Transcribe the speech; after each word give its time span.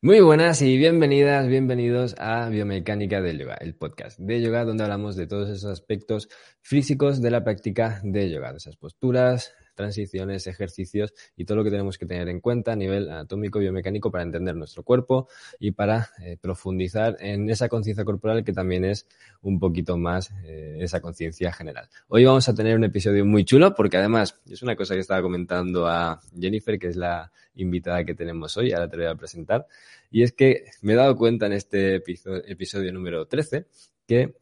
Muy 0.00 0.20
buenas 0.20 0.62
y 0.62 0.78
bienvenidas, 0.78 1.48
bienvenidos 1.48 2.14
a 2.20 2.48
Biomecánica 2.48 3.20
del 3.20 3.40
Yoga, 3.40 3.56
el 3.56 3.74
podcast 3.74 4.16
de 4.20 4.40
yoga 4.40 4.64
donde 4.64 4.84
hablamos 4.84 5.16
de 5.16 5.26
todos 5.26 5.50
esos 5.50 5.72
aspectos 5.72 6.28
físicos 6.60 7.20
de 7.20 7.32
la 7.32 7.42
práctica 7.42 8.00
de 8.04 8.30
yoga, 8.30 8.52
de 8.52 8.58
esas 8.58 8.76
posturas, 8.76 9.52
transiciones, 9.78 10.48
ejercicios 10.48 11.14
y 11.36 11.44
todo 11.44 11.58
lo 11.58 11.64
que 11.64 11.70
tenemos 11.70 11.98
que 11.98 12.04
tener 12.04 12.28
en 12.28 12.40
cuenta 12.40 12.72
a 12.72 12.76
nivel 12.76 13.08
anatómico, 13.08 13.60
biomecánico 13.60 14.10
para 14.10 14.24
entender 14.24 14.56
nuestro 14.56 14.82
cuerpo 14.82 15.28
y 15.60 15.70
para 15.70 16.08
eh, 16.20 16.36
profundizar 16.40 17.16
en 17.20 17.48
esa 17.48 17.68
conciencia 17.68 18.04
corporal 18.04 18.42
que 18.42 18.52
también 18.52 18.84
es 18.84 19.06
un 19.40 19.60
poquito 19.60 19.96
más 19.96 20.32
eh, 20.44 20.78
esa 20.80 21.00
conciencia 21.00 21.52
general. 21.52 21.88
Hoy 22.08 22.24
vamos 22.24 22.48
a 22.48 22.54
tener 22.56 22.76
un 22.76 22.82
episodio 22.82 23.24
muy 23.24 23.44
chulo 23.44 23.72
porque 23.72 23.98
además 23.98 24.40
es 24.50 24.62
una 24.62 24.74
cosa 24.74 24.94
que 24.94 25.00
estaba 25.00 25.22
comentando 25.22 25.86
a 25.86 26.20
Jennifer, 26.36 26.76
que 26.76 26.88
es 26.88 26.96
la 26.96 27.30
invitada 27.54 28.04
que 28.04 28.16
tenemos 28.16 28.56
hoy, 28.56 28.72
ahora 28.72 28.88
te 28.88 28.96
voy 28.96 29.06
a 29.06 29.14
presentar, 29.14 29.68
y 30.10 30.24
es 30.24 30.32
que 30.32 30.64
me 30.82 30.94
he 30.94 30.96
dado 30.96 31.16
cuenta 31.16 31.46
en 31.46 31.52
este 31.52 31.96
episodio 31.96 32.92
número 32.92 33.26
13 33.26 33.66
que 34.08 34.34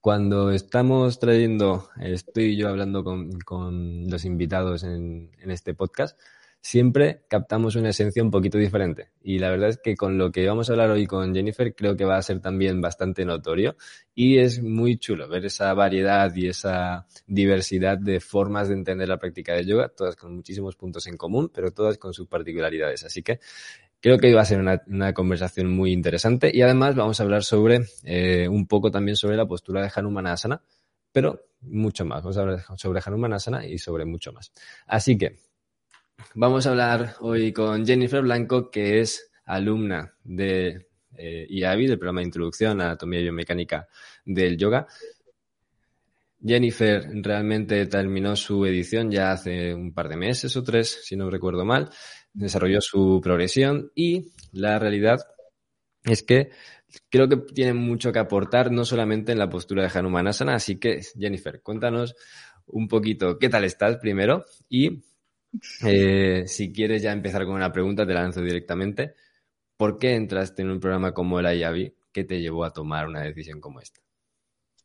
cuando 0.00 0.52
estamos 0.52 1.18
trayendo, 1.18 1.88
estoy 2.00 2.56
yo 2.56 2.68
hablando 2.68 3.02
con, 3.02 4.08
los 4.08 4.24
invitados 4.24 4.84
en, 4.84 5.30
este 5.38 5.74
podcast, 5.74 6.18
siempre 6.60 7.24
captamos 7.28 7.76
una 7.76 7.90
esencia 7.90 8.22
un 8.22 8.30
poquito 8.30 8.58
diferente. 8.58 9.10
Y 9.22 9.38
la 9.38 9.50
verdad 9.50 9.70
es 9.70 9.78
que 9.78 9.96
con 9.96 10.16
lo 10.18 10.30
que 10.30 10.46
vamos 10.46 10.68
a 10.68 10.72
hablar 10.72 10.90
hoy 10.90 11.06
con 11.06 11.34
Jennifer 11.34 11.74
creo 11.74 11.96
que 11.96 12.04
va 12.04 12.16
a 12.16 12.22
ser 12.22 12.40
también 12.40 12.80
bastante 12.80 13.24
notorio 13.24 13.76
y 14.14 14.38
es 14.38 14.62
muy 14.62 14.98
chulo 14.98 15.28
ver 15.28 15.46
esa 15.46 15.72
variedad 15.74 16.34
y 16.34 16.48
esa 16.48 17.06
diversidad 17.26 17.98
de 17.98 18.20
formas 18.20 18.68
de 18.68 18.74
entender 18.74 19.08
la 19.08 19.18
práctica 19.18 19.54
de 19.54 19.64
yoga, 19.64 19.88
todas 19.88 20.16
con 20.16 20.34
muchísimos 20.34 20.76
puntos 20.76 21.06
en 21.06 21.16
común, 21.16 21.50
pero 21.52 21.72
todas 21.72 21.98
con 21.98 22.12
sus 22.12 22.28
particularidades. 22.28 23.04
Así 23.04 23.22
que 23.22 23.40
Creo 24.00 24.18
que 24.18 24.28
iba 24.28 24.40
a 24.40 24.44
ser 24.44 24.60
una, 24.60 25.12
conversación 25.12 25.70
muy 25.70 25.92
interesante 25.92 26.50
y 26.54 26.62
además 26.62 26.94
vamos 26.94 27.18
a 27.18 27.24
hablar 27.24 27.42
sobre 27.42 27.80
eh, 28.04 28.46
un 28.48 28.68
poco 28.68 28.92
también 28.92 29.16
sobre 29.16 29.36
la 29.36 29.46
postura 29.46 29.82
de 29.82 29.90
Hanumanasana, 29.92 30.62
pero 31.10 31.46
mucho 31.62 32.04
más. 32.04 32.22
Vamos 32.22 32.36
a 32.38 32.40
hablar 32.42 32.64
sobre 32.76 33.00
Hanumanasana 33.04 33.66
y 33.66 33.76
sobre 33.78 34.04
mucho 34.04 34.32
más. 34.32 34.52
Así 34.86 35.18
que 35.18 35.38
vamos 36.34 36.66
a 36.66 36.70
hablar 36.70 37.16
hoy 37.20 37.52
con 37.52 37.84
Jennifer 37.84 38.22
Blanco, 38.22 38.70
que 38.70 39.00
es 39.00 39.32
alumna 39.44 40.14
de 40.22 40.86
eh, 41.16 41.46
IAVI, 41.48 41.88
del 41.88 41.98
programa 41.98 42.20
de 42.20 42.26
Introducción 42.26 42.80
a 42.80 42.84
Anatomía 42.84 43.18
y 43.18 43.24
Biomecánica 43.24 43.88
del 44.24 44.56
Yoga. 44.56 44.86
Jennifer 46.40 47.04
realmente 47.14 47.84
terminó 47.86 48.36
su 48.36 48.64
edición 48.64 49.10
ya 49.10 49.32
hace 49.32 49.74
un 49.74 49.92
par 49.92 50.08
de 50.08 50.16
meses 50.16 50.56
o 50.56 50.62
tres, 50.62 51.00
si 51.02 51.16
no 51.16 51.28
recuerdo 51.28 51.64
mal 51.64 51.90
desarrolló 52.38 52.80
su 52.80 53.20
progresión 53.22 53.90
y 53.94 54.32
la 54.52 54.78
realidad 54.78 55.18
es 56.04 56.22
que 56.22 56.50
creo 57.10 57.28
que 57.28 57.36
tiene 57.36 57.74
mucho 57.74 58.12
que 58.12 58.18
aportar, 58.18 58.70
no 58.70 58.84
solamente 58.84 59.32
en 59.32 59.38
la 59.38 59.50
postura 59.50 59.82
de 59.82 59.98
Hanumanasana, 59.98 60.54
así 60.54 60.78
que 60.78 61.00
Jennifer, 61.18 61.60
cuéntanos 61.62 62.14
un 62.66 62.88
poquito 62.88 63.38
qué 63.38 63.48
tal 63.48 63.64
estás 63.64 63.96
primero 63.96 64.44
y 64.68 65.02
eh, 65.84 66.44
si 66.46 66.72
quieres 66.72 67.02
ya 67.02 67.12
empezar 67.12 67.44
con 67.44 67.54
una 67.54 67.72
pregunta, 67.72 68.06
te 68.06 68.14
la 68.14 68.22
lanzo 68.22 68.42
directamente. 68.42 69.14
¿Por 69.76 69.98
qué 69.98 70.14
entraste 70.14 70.62
en 70.62 70.70
un 70.70 70.80
programa 70.80 71.12
como 71.12 71.40
el 71.40 71.58
IAVI? 71.58 71.94
¿Qué 72.12 72.24
te 72.24 72.40
llevó 72.40 72.64
a 72.64 72.72
tomar 72.72 73.06
una 73.06 73.22
decisión 73.22 73.60
como 73.60 73.80
esta? 73.80 74.00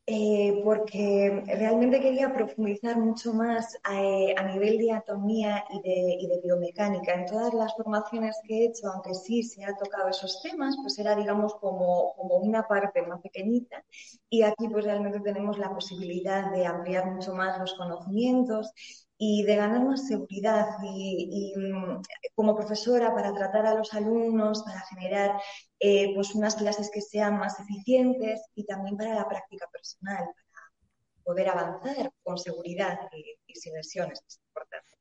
Eh, 0.06 0.60
porque 0.66 1.44
realmente 1.48 2.02
quería 2.02 2.34
profundizar 2.34 2.98
mucho 3.00 3.34
más 3.34 3.74
eh, 3.90 4.36
a, 4.38 4.44
nivel 4.44 4.78
de 4.78 4.92
anatomía 4.92 5.64
y 5.70 6.28
de, 6.28 6.42
biomecánica. 6.44 7.14
En 7.14 7.26
todas 7.26 7.54
las 7.54 7.74
formaciones 7.74 8.36
que 8.46 8.54
he 8.54 8.66
hecho, 8.66 8.90
aunque 8.90 9.14
sí 9.14 9.44
se 9.44 9.64
ha 9.64 9.74
tocado 9.78 10.10
esos 10.10 10.42
temas, 10.42 10.76
pues 10.82 11.00
era, 11.00 11.16
digamos, 11.16 11.56
como, 11.56 12.14
como 12.18 12.36
una 12.40 12.68
parte 12.68 13.02
más 13.04 13.22
pequeñita. 13.22 13.86
Y 14.30 14.44
aquí, 14.44 14.68
pues 14.68 14.84
realmente 14.84 15.22
tenemos 15.22 15.58
la 15.58 15.70
posibilidad 15.74 16.52
de 16.52 16.66
ampliar 16.66 17.10
mucho 17.10 17.34
más 17.34 17.58
los 17.58 17.74
conocimientos 17.76 18.74
y 19.18 19.44
de 19.44 19.56
ganar 19.56 19.84
más 19.86 20.08
seguridad 20.08 20.68
y, 20.84 21.54
mm, 21.56 22.02
como 22.36 22.56
profesora 22.56 23.14
para 23.14 23.34
tratar 23.34 23.66
a 23.66 23.76
los 23.76 23.94
alumnos, 23.94 24.64
para 24.64 24.82
generar 24.82 25.40
eh, 25.80 26.14
pues 26.16 26.34
unas 26.36 26.56
clases 26.56 26.90
que 26.92 27.02
sean 27.02 27.38
más 27.38 27.60
eficientes 27.60 28.42
y 28.56 28.66
también 28.66 28.98
para 28.98 29.16
la 29.16 29.28
práctica 29.28 29.68
personal, 29.72 30.26
para 30.26 31.24
poder 31.24 31.50
avanzar 31.50 32.12
con 32.24 32.38
seguridad 32.38 32.98
y, 33.14 33.56
sin 33.56 33.74
lesiones, 33.74 34.22
es 34.28 34.40
importante. 34.48 34.96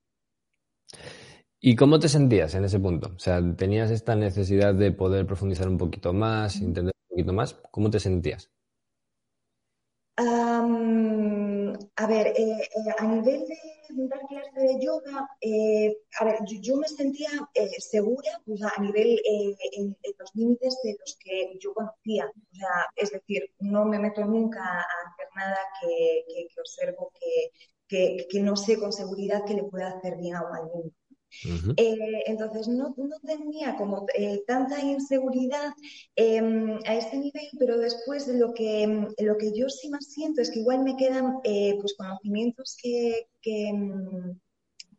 ¿Y 1.60 1.76
cómo 1.76 1.98
te 1.98 2.08
sentías 2.08 2.54
en 2.54 2.64
ese 2.64 2.80
punto? 2.80 3.12
O 3.14 3.18
sea, 3.18 3.40
¿tenías 3.56 3.90
esta 3.90 4.16
necesidad 4.16 4.74
de 4.74 4.92
poder 4.92 5.26
profundizar 5.26 5.68
un 5.68 5.78
poquito 5.78 6.12
más, 6.12 6.56
entender 6.56 6.92
un 7.08 7.16
poquito 7.16 7.32
más? 7.32 7.54
¿Cómo 7.70 7.88
te 7.88 8.00
sentías? 8.00 8.50
a 11.96 12.06
ver, 12.06 12.26
eh, 12.28 12.34
eh, 12.36 12.94
a 12.98 13.04
nivel 13.06 13.46
de 13.46 13.71
dar 14.08 14.20
clase 14.28 14.60
de 14.60 14.84
yoga, 14.84 15.28
eh, 15.40 15.96
yo, 16.60 16.76
me 16.76 16.88
sentía 16.88 17.30
segura 17.78 18.30
pues, 18.44 18.62
a 18.62 18.80
nivel 18.80 19.20
en, 19.24 19.96
los 20.18 20.30
límites 20.34 20.78
de 20.82 20.96
los 20.98 21.16
que 21.16 21.58
yo 21.60 21.74
conocía. 21.74 22.26
O 22.26 22.54
sea, 22.54 22.86
es 22.96 23.10
decir, 23.10 23.50
no 23.60 23.84
me 23.84 23.98
meto 23.98 24.24
nunca 24.24 24.60
a 24.62 24.80
hacer 24.80 25.28
nada 25.36 25.58
que, 25.80 26.24
observo 26.60 27.12
que, 27.88 28.26
que, 28.28 28.40
no 28.40 28.56
sé 28.56 28.78
con 28.78 28.92
seguridad 28.92 29.44
que 29.44 29.54
le 29.54 29.64
pueda 29.64 29.88
hacer 29.88 30.16
bien 30.16 30.36
a 30.36 30.42
un 30.42 30.56
alumno. 30.56 30.92
Eh, 31.76 32.22
entonces 32.26 32.68
no, 32.68 32.94
tenía 33.24 33.76
como 33.76 34.06
eh, 34.14 34.42
tanta 34.46 34.80
inseguridad 34.80 35.72
em, 36.16 36.78
a 36.86 36.94
este 36.96 37.16
nivel, 37.18 37.48
pero 37.58 37.78
después 37.78 38.28
lo 38.28 38.52
que, 38.52 39.08
lo 39.18 39.36
que 39.38 39.52
yo 39.54 39.68
sí 39.68 39.88
más 39.88 40.06
siento 40.06 40.40
es 40.40 40.50
que 40.50 40.60
igual 40.60 40.84
me 40.84 40.96
quedan 40.96 41.38
eh, 41.44 41.76
pues 41.80 41.94
conocimientos 41.96 42.76
que, 42.82 43.28
que 43.40 43.68
em, 43.68 44.38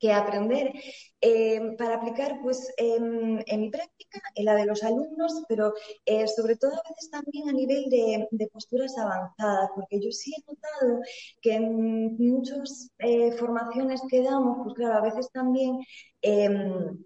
que 0.04 0.12
aprender 0.12 0.74
eh, 1.22 1.62
para 1.78 1.96
aplicar 1.96 2.42
pues, 2.42 2.74
en, 2.76 3.38
mi 3.62 3.70
práctica, 3.70 4.20
en 4.36 4.44
la 4.44 4.56
de 4.56 4.66
los 4.66 4.84
alumnos, 4.84 5.44
pero 5.48 5.74
eh, 6.06 6.28
sobre 6.28 6.58
todo 6.58 6.74
a 6.74 6.90
veces 6.90 7.10
también 7.10 7.48
a 7.48 7.54
nivel 7.54 7.86
de, 7.90 8.28
posturas 8.52 8.98
avanzadas, 8.98 9.70
porque 9.74 10.02
yo 10.02 10.12
sí 10.12 10.34
he 10.36 10.52
notado 10.52 11.00
que 11.42 11.54
en 11.54 12.18
muchas 12.18 12.90
eh, 13.00 13.32
formaciones 13.32 14.02
que 14.10 14.22
damos, 14.24 14.58
pues 14.64 14.76
claro, 14.76 14.98
a 14.98 15.02
veces 15.02 15.30
también 15.32 15.80
em, 16.22 16.98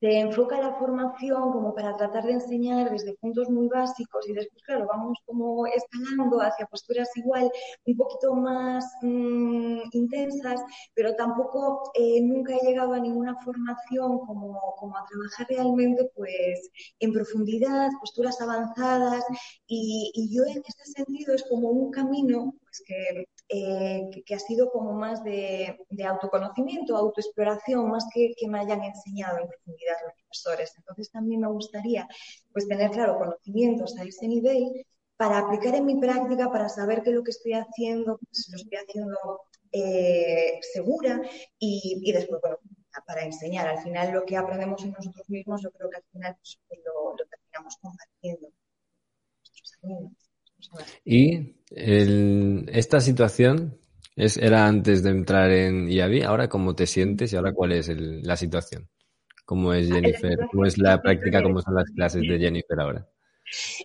se 0.00 0.18
enfoca 0.18 0.60
la 0.60 0.74
formación 0.74 1.52
como 1.52 1.74
para 1.74 1.96
tratar 1.96 2.24
de 2.24 2.32
enseñar 2.32 2.90
desde 2.90 3.14
puntos 3.14 3.48
muy 3.48 3.68
básicos 3.68 4.28
y 4.28 4.32
después, 4.32 4.62
claro, 4.64 4.86
vamos 4.88 5.18
como 5.24 5.66
escalando 5.66 6.40
hacia 6.40 6.66
posturas 6.66 7.08
igual 7.16 7.50
un 7.86 7.96
poquito 7.96 8.34
más 8.34 8.84
mm, 9.02 9.82
intensas, 9.92 10.60
pero 10.94 11.14
tampoco 11.14 11.92
eh, 11.94 12.20
nunca 12.22 12.54
he 12.54 12.66
llegado 12.66 12.94
a 12.94 12.98
ninguna 12.98 13.36
formación 13.44 14.18
como, 14.26 14.74
como, 14.78 14.96
a 14.96 15.04
trabajar 15.06 15.46
realmente 15.48 16.10
pues 16.16 16.70
en 16.98 17.12
profundidad, 17.12 17.88
posturas 18.00 18.40
avanzadas 18.40 19.24
y, 19.66 20.12
yo 20.34 20.42
en 20.44 20.62
este 20.66 20.84
sentido 20.84 21.34
es 21.34 21.44
como 21.44 21.68
un 21.70 21.90
camino 21.90 22.54
pues, 22.64 22.82
que 22.86 23.26
eh, 23.48 24.10
que, 24.24 24.34
ha 24.34 24.38
sido 24.38 24.70
como 24.70 24.92
más 24.92 25.22
de, 25.22 25.76
autoconocimiento, 26.06 26.96
autoexploración, 26.96 27.90
más 27.90 28.06
que 28.12 28.34
que 28.36 28.48
me 28.48 28.60
hayan 28.60 28.82
enseñado 28.82 29.38
en 29.38 29.48
profundidad 29.48 29.96
los 30.04 30.14
profesores. 30.14 30.72
Entonces 30.78 31.10
también 31.10 31.40
me 31.40 31.48
gustaría 31.48 32.08
pues 32.52 32.66
tener, 32.66 32.90
claro, 32.90 33.18
conocimientos 33.18 33.96
a 33.98 34.04
ese 34.04 34.28
nivel 34.28 34.86
para 35.16 35.38
aplicar 35.38 35.74
en 35.74 35.86
mi 35.86 36.00
práctica, 36.00 36.50
para 36.50 36.68
saber 36.68 37.02
que 37.02 37.10
lo 37.10 37.22
que 37.22 37.30
estoy 37.30 37.52
haciendo, 37.54 38.18
pues 38.18 38.48
lo 38.50 38.56
estoy 38.56 38.78
haciendo 38.78 39.16
eh, 39.72 40.60
segura 40.72 41.20
y, 41.58 42.12
después, 42.12 42.40
bueno, 42.40 42.58
para 43.06 43.24
enseñar. 43.24 43.66
Al 43.68 43.82
final 43.82 44.12
lo 44.12 44.24
que 44.24 44.36
aprendemos 44.36 44.82
en 44.84 44.92
nosotros 44.92 45.28
mismos, 45.28 45.62
yo 45.62 45.70
creo 45.72 45.90
que 45.90 45.96
al 45.96 46.04
final 46.12 46.36
pues, 46.36 46.58
lo, 46.84 47.14
terminamos 47.16 47.76
compartiendo. 47.80 48.48
Y 51.04 51.56
esta 51.70 53.00
situación 53.00 53.78
es, 54.16 54.36
era 54.36 54.66
antes 54.66 55.02
de 55.02 55.10
entrar 55.10 55.50
en 55.50 55.88
IAVI. 55.90 56.22
Ahora, 56.22 56.48
¿cómo 56.48 56.74
te 56.74 56.86
sientes 56.86 57.32
y 57.32 57.36
ahora 57.36 57.52
cuál 57.52 57.72
es 57.72 57.88
la 57.88 58.36
situación? 58.36 58.88
¿Cómo 59.44 59.72
es 59.72 59.88
Jennifer? 59.92 60.38
¿Cómo 60.50 60.64
es 60.64 60.78
la 60.78 61.00
práctica? 61.00 61.42
¿Cómo 61.42 61.60
son 61.60 61.74
las 61.74 61.90
clases 61.90 62.22
de 62.22 62.38
Jennifer 62.38 62.80
ahora? 62.80 63.06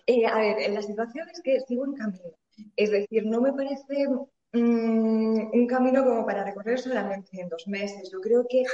Eh, 0.06 0.26
a 0.26 0.38
ver, 0.38 0.70
la 0.70 0.82
situación 0.82 1.28
es 1.28 1.40
que 1.42 1.60
sigo 1.60 1.84
en 1.84 1.94
camino. 1.94 2.36
Es 2.76 2.90
decir, 2.90 3.26
no 3.26 3.40
me 3.40 3.52
parece 3.52 4.06
un 4.52 5.66
camino 5.68 6.04
como 6.04 6.26
para 6.26 6.44
recorrer 6.44 6.78
solamente 6.78 7.40
en 7.40 7.48
dos 7.48 7.66
meses. 7.68 8.10
Yo 8.12 8.20
creo 8.20 8.44
que, 8.48 8.64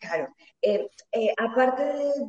claro, 0.00 0.28
em, 0.62 0.78
eh, 0.82 0.88
eh, 1.12 1.32
aparte 1.36 1.82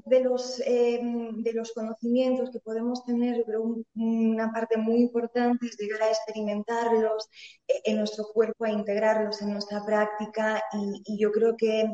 de, 0.06 0.20
los, 0.22 0.62
em, 0.66 1.42
de 1.44 1.54
los 1.54 1.72
conocimientos 1.72 2.50
que 2.52 2.60
podemos 2.60 3.06
tener, 3.06 3.38
yo 3.38 3.46
creo 3.46 3.76
una 3.96 4.52
parte 4.52 4.78
muy 4.78 5.02
importante 5.02 5.68
es 5.68 5.78
llegar 5.78 6.02
a 6.04 6.10
experimentarlos 6.10 7.30
eh, 7.68 7.82
en 7.86 7.98
nuestro 7.98 8.26
cuerpo, 8.34 8.66
a 8.66 8.72
integrarlos 8.72 9.42
en 9.42 9.52
nuestra 9.54 9.86
práctica 9.86 10.62
y, 10.74 11.02
y 11.06 11.20
yo 11.20 11.32
creo 11.32 11.56
que 11.58 11.86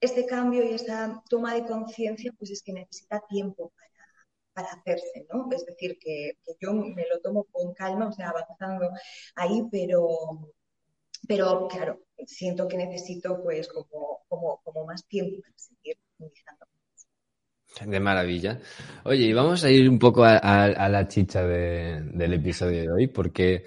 este 0.00 0.26
cambio 0.26 0.64
y 0.64 0.74
esa 0.74 1.22
toma 1.30 1.54
de 1.54 1.64
conciencia, 1.66 2.32
pues 2.38 2.50
es 2.50 2.62
que 2.62 2.72
necesita 2.72 3.22
tiempo 3.28 3.72
para, 3.76 3.93
hacerse, 4.54 5.26
¿no? 5.32 5.48
Es 5.52 5.64
decir, 5.66 5.98
que, 5.98 6.38
yo 6.60 6.72
me 6.72 7.06
lo 7.08 7.20
tomo 7.20 7.44
con 7.44 7.74
calma, 7.74 8.08
o 8.08 8.12
sea, 8.12 8.30
avanzando 8.30 8.90
ahí, 9.34 9.62
pero, 9.70 10.52
pero 11.26 11.68
claro, 11.68 12.00
siento 12.26 12.68
que 12.68 12.76
necesito 12.76 13.42
pues 13.42 13.68
como, 13.68 14.20
como, 14.28 14.60
como 14.62 14.86
más 14.86 15.06
tiempo 15.06 15.40
para 15.42 15.54
seguir 15.56 15.96
profundizando. 16.16 16.66
De 17.80 17.98
maravilla. 17.98 18.60
Oye, 19.04 19.24
y 19.24 19.32
vamos 19.32 19.64
a 19.64 19.70
ir 19.70 19.90
un 19.90 19.98
poco 19.98 20.22
a, 20.24 20.88
la 20.88 21.08
chicha 21.08 21.42
del 21.44 22.32
episodio 22.32 22.82
de 22.82 22.90
hoy, 22.90 23.06
porque 23.08 23.64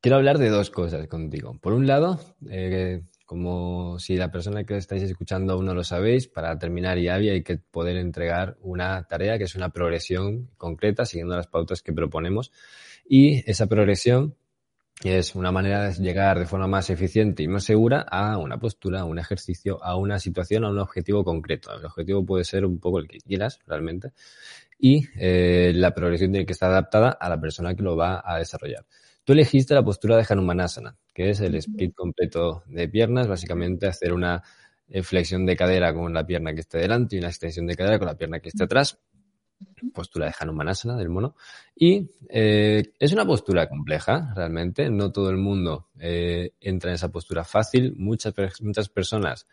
quiero 0.00 0.16
hablar 0.16 0.38
de 0.38 0.48
dos 0.48 0.70
cosas 0.70 1.06
contigo. 1.06 1.56
Por 1.60 1.72
un 1.72 1.86
lado, 1.86 2.18
eh, 2.50 3.02
como 3.30 4.00
si 4.00 4.16
la 4.16 4.32
persona 4.32 4.64
que 4.64 4.76
estáis 4.76 5.04
escuchando 5.04 5.52
aún 5.52 5.64
no 5.64 5.72
lo 5.72 5.84
sabéis, 5.84 6.26
para 6.26 6.58
terminar 6.58 6.98
IAVI 6.98 7.28
hay 7.28 7.42
que 7.44 7.58
poder 7.58 7.96
entregar 7.96 8.56
una 8.60 9.04
tarea 9.04 9.38
que 9.38 9.44
es 9.44 9.54
una 9.54 9.68
progresión 9.68 10.50
concreta, 10.56 11.04
siguiendo 11.04 11.36
las 11.36 11.46
pautas 11.46 11.80
que 11.80 11.92
proponemos. 11.92 12.50
Y 13.08 13.48
esa 13.48 13.68
progresión 13.68 14.34
es 15.04 15.36
una 15.36 15.52
manera 15.52 15.88
de 15.88 16.02
llegar 16.02 16.40
de 16.40 16.46
forma 16.46 16.66
más 16.66 16.90
eficiente 16.90 17.44
y 17.44 17.46
más 17.46 17.62
segura 17.62 18.00
a 18.00 18.36
una 18.36 18.58
postura, 18.58 19.02
a 19.02 19.04
un 19.04 19.20
ejercicio, 19.20 19.80
a 19.80 19.94
una 19.94 20.18
situación, 20.18 20.64
a 20.64 20.70
un 20.70 20.80
objetivo 20.80 21.22
concreto. 21.22 21.72
El 21.72 21.84
objetivo 21.84 22.26
puede 22.26 22.42
ser 22.42 22.64
un 22.64 22.80
poco 22.80 22.98
el 22.98 23.06
que 23.06 23.18
quieras 23.18 23.60
realmente 23.64 24.10
y 24.76 25.06
eh, 25.16 25.70
la 25.72 25.94
progresión 25.94 26.32
tiene 26.32 26.46
que 26.46 26.52
estar 26.52 26.68
adaptada 26.68 27.10
a 27.10 27.28
la 27.28 27.40
persona 27.40 27.76
que 27.76 27.84
lo 27.84 27.96
va 27.96 28.24
a 28.24 28.38
desarrollar. 28.38 28.84
Tú 29.24 29.32
elegiste 29.32 29.74
la 29.74 29.84
postura 29.84 30.16
de 30.16 30.26
Hanumanasana, 30.28 30.96
que 31.14 31.30
es 31.30 31.40
el 31.40 31.54
split 31.56 31.94
completo 31.94 32.62
de 32.66 32.88
piernas, 32.88 33.28
básicamente 33.28 33.86
hacer 33.86 34.12
una 34.12 34.42
eh, 34.88 35.02
flexión 35.02 35.46
de 35.46 35.56
cadera 35.56 35.94
con 35.94 36.12
la 36.12 36.26
pierna 36.26 36.54
que 36.54 36.60
esté 36.60 36.78
delante 36.78 37.16
y 37.16 37.18
una 37.18 37.28
extensión 37.28 37.66
de 37.66 37.76
cadera 37.76 37.98
con 37.98 38.08
la 38.08 38.16
pierna 38.16 38.40
que 38.40 38.48
esté 38.48 38.64
atrás 38.64 38.98
postura 39.92 40.26
de 40.26 40.34
Hanumanasana 40.38 40.96
del 40.96 41.08
mono. 41.08 41.34
Y 41.74 42.10
eh, 42.28 42.92
es 42.98 43.12
una 43.12 43.26
postura 43.26 43.68
compleja, 43.68 44.32
realmente. 44.34 44.90
No 44.90 45.12
todo 45.12 45.30
el 45.30 45.36
mundo 45.36 45.88
eh, 45.98 46.52
entra 46.60 46.90
en 46.90 46.94
esa 46.94 47.10
postura 47.10 47.44
fácil. 47.44 47.94
Muchas, 47.96 48.34
muchas 48.60 48.88
personas 48.88 49.46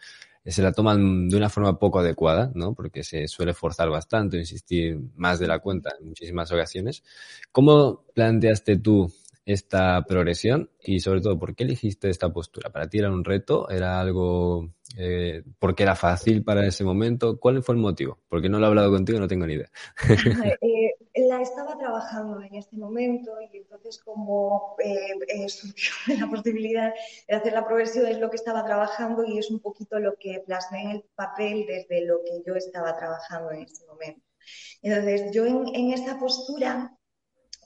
se 0.46 0.62
la 0.62 0.72
toman 0.72 1.28
de 1.28 1.36
una 1.36 1.50
forma 1.50 1.78
poco 1.78 2.00
adecuada, 2.00 2.52
¿no? 2.56 2.74
Porque 2.74 3.04
se 3.04 3.28
suele 3.28 3.54
forzar 3.54 3.90
bastante, 3.90 4.38
insistir 4.38 4.98
más 5.16 5.40
de 5.40 5.48
la 5.48 5.60
cuenta 5.60 5.92
en 6.00 6.08
muchísimas 6.08 6.52
ocasiones. 6.52 7.04
¿Cómo 7.52 8.06
planteaste 8.14 8.78
tú 8.78 9.12
esta 9.48 10.04
progresión 10.06 10.70
y 10.84 11.00
sobre 11.00 11.22
todo 11.22 11.40
por 11.40 11.56
qué 11.56 11.64
elegiste 11.64 12.10
esta 12.10 12.32
postura. 12.34 12.70
¿Para 12.70 12.90
ti 12.90 13.00
era 13.00 13.10
un 13.10 13.24
reto? 13.24 13.70
¿Era 13.70 14.00
algo 14.00 14.74
eh, 14.98 15.42
porque 15.58 15.84
era 15.84 15.96
fácil 15.96 16.44
para 16.44 16.68
ese 16.68 16.84
momento? 16.84 17.40
¿Cuál 17.40 17.64
fue 17.64 17.76
el 17.76 17.82
motivo? 17.82 18.20
Porque 18.28 18.50
no 18.50 18.60
lo 18.60 18.66
he 18.66 18.68
hablado 18.68 18.92
contigo, 18.92 19.20
no 19.20 19.28
tengo 19.28 19.48
ni 19.48 19.54
idea. 19.54 19.72
Eh, 20.62 21.28
la 21.28 21.42
estaba 21.42 21.78
trabajando 21.78 22.42
en 22.42 22.56
este 22.56 22.78
momento 22.78 23.32
y 23.42 23.58
entonces 23.58 23.98
como 24.00 24.76
eh, 24.84 25.14
eh, 25.28 25.50
surgió 25.50 25.94
la 26.20 26.30
posibilidad 26.30 26.94
de 27.28 27.36
hacer 27.36 27.54
la 27.54 27.66
progresión 27.66 28.06
es 28.08 28.20
lo 28.20 28.30
que 28.30 28.36
estaba 28.36 28.64
trabajando 28.66 29.26
y 29.26 29.40
es 29.40 29.50
un 29.50 29.60
poquito 29.60 29.98
lo 30.00 30.16
que 30.20 30.44
plasmé 30.46 30.84
en 30.84 30.92
el 30.92 31.06
papel 31.16 31.66
desde 31.66 32.06
lo 32.06 32.22
que 32.24 32.44
yo 32.46 32.56
estaba 32.56 32.96
trabajando 32.98 33.52
en 33.52 33.64
ese 33.64 33.86
momento. 33.86 34.22
Entonces 34.82 35.32
yo 35.34 35.46
en, 35.46 35.74
en 35.74 35.94
esa 35.94 36.20
postura 36.20 36.97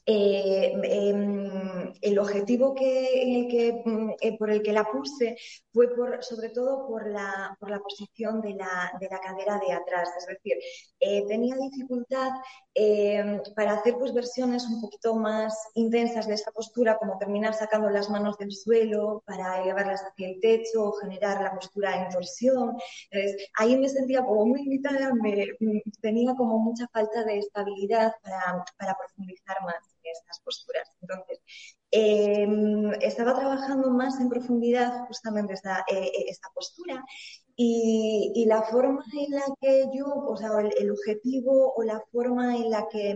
eh, 0.06 0.74
em, 0.83 1.94
el 2.01 2.19
objetivo 2.19 2.74
que, 2.74 3.81
mm, 3.86 4.12
eh, 4.19 4.38
por 4.38 4.50
el 4.50 4.62
que 4.63 4.74
la 4.74 4.86
puse 4.86 5.38
fue 5.71 5.94
por, 5.95 6.24
sobre 6.24 6.50
todo 6.50 6.88
por 6.88 7.07
la, 7.07 7.56
por 7.59 7.69
la 7.69 7.80
posición 7.80 8.42
de 8.42 8.56
la, 8.56 8.92
de 9.00 9.07
la, 9.09 9.19
cadera 9.19 9.59
de 9.59 9.74
atrás. 9.74 10.09
Es 10.18 10.25
decir, 10.27 10.57
eh, 11.00 11.25
tenía 11.27 11.56
dificultad 11.56 12.31
em, 12.73 13.41
para 13.56 13.73
hacer 13.73 13.95
pues, 13.97 14.13
versiones 14.13 14.65
un 14.65 14.81
poquito 14.81 15.15
más 15.15 15.56
intensas 15.75 16.27
de 16.27 16.35
esa 16.35 16.51
postura, 16.51 16.97
como 16.97 17.18
terminar 17.18 17.53
sacando 17.53 17.89
las 17.89 18.09
manos 18.09 18.38
del 18.38 18.51
suelo 18.51 19.23
para 19.25 19.63
llevarlas 19.63 20.03
hacia 20.03 20.29
el 20.29 20.39
techo 20.39 20.83
o 20.85 20.94
generar 20.94 21.41
la 21.41 21.53
postura 21.53 22.03
en 22.03 22.09
torsión. 22.09 22.77
Entonces, 23.12 23.50
ahí 23.57 23.77
me 23.77 23.89
sentía 23.89 24.23
como 24.23 24.45
muy 24.45 24.63
limitada, 24.63 25.13
me, 25.21 25.47
mm, 25.59 25.79
tenía 26.01 26.35
como 26.35 26.59
mucha 26.59 26.88
falta 26.89 27.23
de 27.23 27.39
estabilidad 27.39 28.13
para, 28.23 28.63
para 28.77 28.95
profundizar 28.97 29.57
más 29.63 29.91
estas 30.03 30.39
posturas. 30.41 30.89
Entonces, 31.01 31.39
em, 31.91 32.91
estaba 33.01 33.35
trabajando 33.35 33.89
más 33.91 34.19
en 34.19 34.29
profundidad 34.29 35.06
justamente 35.07 35.53
esta, 35.53 35.79
eh, 35.88 36.06
eh, 36.06 36.25
esta 36.29 36.50
postura 36.53 37.03
y, 37.63 38.45
la 38.45 38.61
forma 38.63 39.03
en 39.13 39.31
la 39.31 39.45
que 39.59 39.85
yo, 39.93 40.05
o 40.05 40.35
sea, 40.35 40.49
el 40.77 40.91
objetivo 40.91 41.73
o 41.75 41.83
la 41.83 42.01
forma 42.11 42.55
en 42.55 42.69
la 42.71 42.87
que 42.89 43.15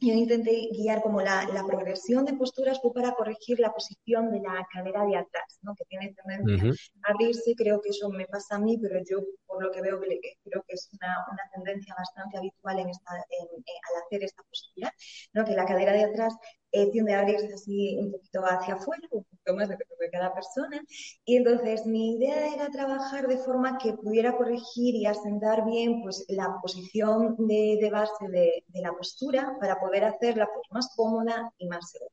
yo 0.00 0.14
intenté 0.14 0.68
guiar 0.72 1.02
como 1.02 1.20
la, 1.20 1.48
progresión 1.66 2.24
de 2.24 2.34
posturas 2.34 2.80
fue 2.80 2.92
para 2.92 3.12
corregir 3.12 3.58
la 3.58 3.72
posición 3.72 4.30
de 4.30 4.40
la 4.40 4.66
cadera 4.72 5.04
de 5.04 5.16
atrás, 5.16 5.58
¿no? 5.62 5.74
que 5.74 5.84
tiene 5.86 6.14
tendencia 6.14 6.72
a 7.02 7.12
abrirse. 7.12 7.54
Creo 7.56 7.80
que 7.80 7.90
eso 7.90 8.08
me 8.10 8.26
pasa 8.26 8.56
a 8.56 8.58
mí, 8.60 8.78
pero 8.78 9.00
yo 9.08 9.18
por 9.46 9.62
lo 9.62 9.72
que 9.72 9.82
veo 9.82 9.98
creo 10.00 10.64
que 10.68 10.74
es 10.74 10.88
una, 11.00 11.16
tendencia 11.54 11.94
bastante 11.96 12.38
habitual 12.38 12.78
en 12.78 12.90
esta, 12.90 13.12
al 13.12 14.02
hacer 14.04 14.22
esta 14.22 14.42
postura, 14.44 14.92
¿no? 15.32 15.44
que 15.44 15.54
la 15.54 15.66
cadera 15.66 15.92
de 15.92 16.04
atrás 16.04 16.34
eh, 16.72 16.90
tiende 16.90 17.14
a 17.14 17.20
abrirse 17.20 17.52
así 17.52 17.96
un 17.98 18.10
poquito 18.10 18.40
hacia 18.44 18.74
afuera, 18.74 19.06
un 19.10 19.24
poquito 19.24 19.54
más 19.54 19.68
de, 19.68 19.76
cada 20.10 20.34
persona. 20.34 20.82
Y 21.24 21.36
entonces 21.36 21.86
mi 21.86 22.16
idea 22.16 22.52
era 22.54 22.68
trabajar 22.70 23.28
de 23.28 23.38
forma 23.38 23.78
que 23.78 23.94
pudiera 23.94 24.36
corregir 24.36 24.94
y 24.94 25.06
asentar 25.06 25.64
bien 25.64 26.02
pues, 26.02 26.24
la 26.28 26.58
posición 26.60 27.36
de, 27.38 27.88
base 27.90 28.28
de, 28.28 28.64
de, 28.66 28.82
la 28.82 28.92
postura 28.92 29.56
para 29.60 29.78
poder 29.80 30.04
hacerla 30.04 30.48
pues, 30.52 30.66
más 30.70 30.92
cómoda 30.96 31.52
y 31.58 31.68
más 31.68 31.90
segura. 31.90 32.12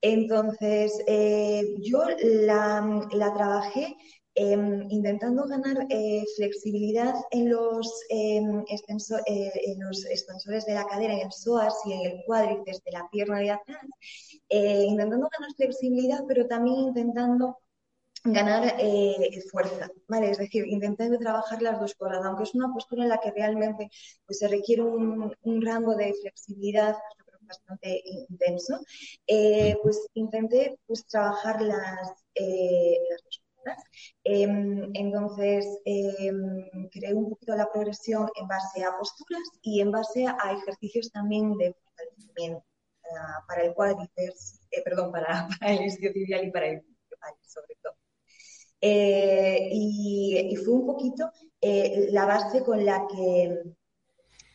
Entonces, 0.00 1.02
eh, 1.06 1.74
yo 1.80 2.04
la, 2.22 3.08
la 3.12 3.34
trabajé 3.34 3.96
Em, 4.40 4.86
intentando 4.90 5.48
ganar 5.48 5.76
eh, 5.90 6.24
flexibilidad 6.36 7.12
en 7.32 7.50
los, 7.50 7.86
em, 8.08 8.62
eh, 9.26 9.52
en 9.70 9.80
los 9.84 10.04
extensores 10.06 10.64
de 10.64 10.74
la 10.74 10.86
cadera, 10.86 11.14
en 11.14 11.22
el 11.26 11.32
psoas 11.32 11.74
y 11.86 11.92
en 11.94 12.00
el 12.06 12.24
cuádriceps 12.24 12.84
de 12.84 12.92
la 12.92 13.08
pierna 13.10 13.40
de 13.40 13.50
atrás, 13.50 13.84
eh, 14.48 14.84
intentando 14.86 15.28
ganar 15.28 15.52
flexibilidad, 15.56 16.20
pero 16.28 16.46
también 16.46 16.76
intentando 16.88 17.58
ganar 18.24 18.62
fuerza, 19.50 19.90
¿vale? 20.06 20.30
Es 20.30 20.38
decir, 20.38 20.64
intentando 20.68 21.18
trabajar 21.18 21.60
las 21.62 21.80
dos 21.80 21.94
cosas, 21.94 22.24
aunque 22.24 22.44
es 22.44 22.54
una 22.54 22.72
postura 22.72 23.02
en 23.04 23.08
la 23.08 23.18
que 23.18 23.32
realmente 23.32 23.90
pues, 24.26 24.38
se 24.38 24.48
requiere 24.48 24.82
un, 24.82 25.62
rango 25.62 25.96
de 25.96 26.14
flexibilidad 26.22 26.94
bastante 27.40 28.02
intenso, 28.04 28.74
pues 29.82 30.06
intenté 30.14 30.78
pues, 30.86 31.06
trabajar 31.06 31.60
las, 31.62 32.08
las 32.36 33.22
dos 33.24 33.40
Em, 34.24 34.90
entonces, 34.94 35.64
em, 35.84 36.88
creé 36.90 37.14
un 37.14 37.28
poquito 37.30 37.56
la 37.56 37.70
progresión 37.70 38.28
en 38.36 38.46
base 38.48 38.84
a 38.84 38.96
posturas 38.98 39.42
y 39.62 39.80
en 39.80 39.90
base 39.90 40.26
a 40.26 40.52
ejercicios 40.52 41.10
también 41.10 41.56
de 41.56 41.74
fortalecimiento 41.74 42.64
para, 43.46 43.62
el 43.62 43.74
cuádriceps, 43.74 44.60
eh, 44.70 44.82
perdón, 44.82 45.12
para, 45.12 45.48
el 45.62 45.86
isquiotibial 45.86 46.46
y 46.46 46.50
para 46.50 46.66
el 46.68 46.82
sobre 47.42 47.74
todo. 47.82 47.94
Eh, 48.80 49.68
y, 49.72 50.56
fue 50.64 50.74
un 50.74 50.86
poquito 50.86 51.30
eh, 51.60 52.08
la 52.10 52.26
base 52.26 52.62
con 52.62 52.84
la 52.84 53.06
que 53.08 53.62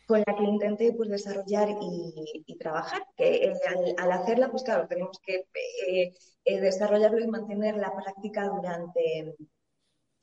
con 0.06 0.22
la 0.26 0.36
que 0.36 0.44
intenté 0.44 0.92
pues, 0.92 1.08
desarrollar 1.08 1.68
y, 1.80 2.56
trabajar. 2.58 3.02
Que 3.16 3.52
al, 3.98 4.12
hacerla, 4.12 4.50
pues 4.50 4.62
claro, 4.62 4.86
tenemos 4.88 5.18
que 5.20 5.46
eh, 6.44 6.60
desarrollarlo 6.60 7.20
y 7.20 7.26
mantener 7.26 7.76
la 7.76 7.94
práctica 7.94 8.48
durante, 8.48 9.36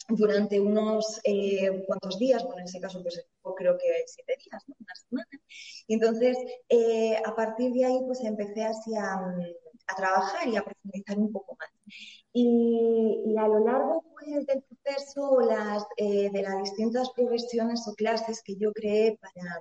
durante 0.07 0.59
unos 0.59 1.19
eh, 1.23 1.83
cuantos 1.85 2.17
días, 2.19 2.43
bueno, 2.43 2.59
en 2.59 2.65
ese 2.65 2.79
caso 2.79 3.01
pues 3.01 3.25
creo 3.55 3.77
que 3.77 4.03
siete 4.05 4.35
días, 4.43 4.63
una 4.67 4.95
semana. 4.95 5.43
Y 5.87 5.93
entonces, 5.95 6.37
eh, 6.69 7.17
a 7.25 7.35
partir 7.35 7.71
de 7.73 7.85
ahí, 7.85 7.99
pues 8.05 8.23
empecé 8.23 8.63
así 8.63 8.95
a, 8.95 9.19
trabajar 9.95 10.47
y 10.47 10.57
a 10.57 10.63
profundizar 10.63 11.17
un 11.17 11.31
poco 11.31 11.55
más. 11.59 11.69
Y, 12.33 13.35
a 13.37 13.47
lo 13.47 13.65
largo 13.65 14.03
pues, 14.13 14.45
del 14.45 14.63
proceso 14.63 15.39
las, 15.41 15.85
de 15.97 16.41
las 16.41 16.63
distintas 16.63 17.09
progresiones 17.11 17.87
o 17.87 17.93
clases 17.95 18.41
que 18.43 18.55
yo 18.55 18.71
creé 18.73 19.17
para, 19.19 19.59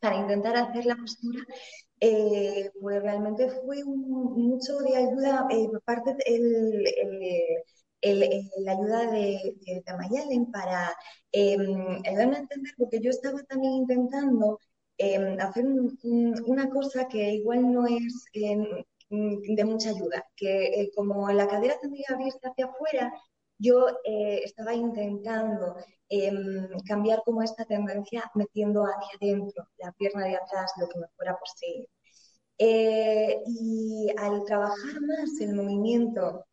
para 0.00 0.16
intentar 0.16 0.56
hacer 0.56 0.86
la 0.86 0.96
postura, 0.96 1.44
eh, 2.00 2.70
pues 2.80 3.02
realmente 3.02 3.48
fue 3.48 3.82
mucho 3.84 4.78
de 4.80 4.96
ayuda 4.96 5.46
eh, 5.50 5.66
por 5.68 5.80
parte 5.82 6.14
de 6.14 7.64
la 8.02 8.72
ayuda 8.72 9.10
de, 9.10 9.56
de 9.64 10.46
para 10.52 10.94
em, 11.32 12.02
ayudarme 12.04 12.36
a 12.36 12.40
entender, 12.40 12.74
porque 12.76 13.00
yo 13.00 13.10
estaba 13.10 13.42
también 13.44 13.72
intentando 13.74 14.58
em, 14.98 15.40
hacer 15.40 15.64
una 16.46 16.68
cosa 16.70 17.08
que 17.08 17.34
igual 17.34 17.72
no 17.72 17.86
es 17.86 18.26
em, 18.34 18.66
de 19.56 19.64
mucha 19.64 19.90
ayuda, 19.90 20.26
que 20.36 20.66
eh, 20.80 20.90
como 20.94 21.30
la 21.30 21.46
cadera 21.48 21.76
tendría 21.80 22.04
que 22.08 22.14
abrirse 22.14 22.38
hacia 22.42 22.66
afuera, 22.66 23.12
yo 23.58 23.88
eh, 24.04 24.40
estaba 24.44 24.74
intentando 24.74 25.76
em, 26.08 26.68
cambiar 26.86 27.22
como 27.24 27.42
esta 27.42 27.64
tendencia 27.64 28.30
metiendo 28.34 28.84
hacia 28.84 29.16
adentro 29.20 29.68
la 29.78 29.92
pierna 29.92 30.24
de 30.26 30.36
atrás 30.36 30.72
lo 30.78 30.88
que 30.88 30.98
me 30.98 31.06
fuera 31.16 31.36
posible. 31.38 31.88
Eh, 32.58 33.42
y 33.46 34.08
al 34.16 34.44
trabajar 34.44 35.00
más 35.00 35.40
el 35.40 35.54
movimiento 35.54 36.46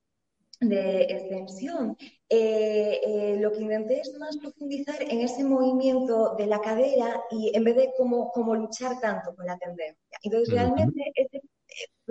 de 0.59 1.03
extensión, 1.03 1.97
eh, 2.29 3.37
lo 3.39 3.51
que 3.51 3.61
intenté 3.61 4.01
es 4.01 4.17
más 4.19 4.37
profundizar 4.37 5.01
en 5.01 5.21
ese 5.21 5.43
movimiento 5.43 6.35
de 6.37 6.45
la 6.47 6.61
cadera 6.61 7.23
y 7.31 7.51
en 7.55 7.63
vez 7.63 7.75
de 7.75 7.93
como, 7.97 8.31
como 8.31 8.55
luchar 8.55 8.99
tanto 9.01 9.35
con 9.35 9.45
la 9.45 9.57
tendencia. 9.57 10.17
Entonces, 10.23 10.53
realmente 10.53 11.11
ese 11.15 11.41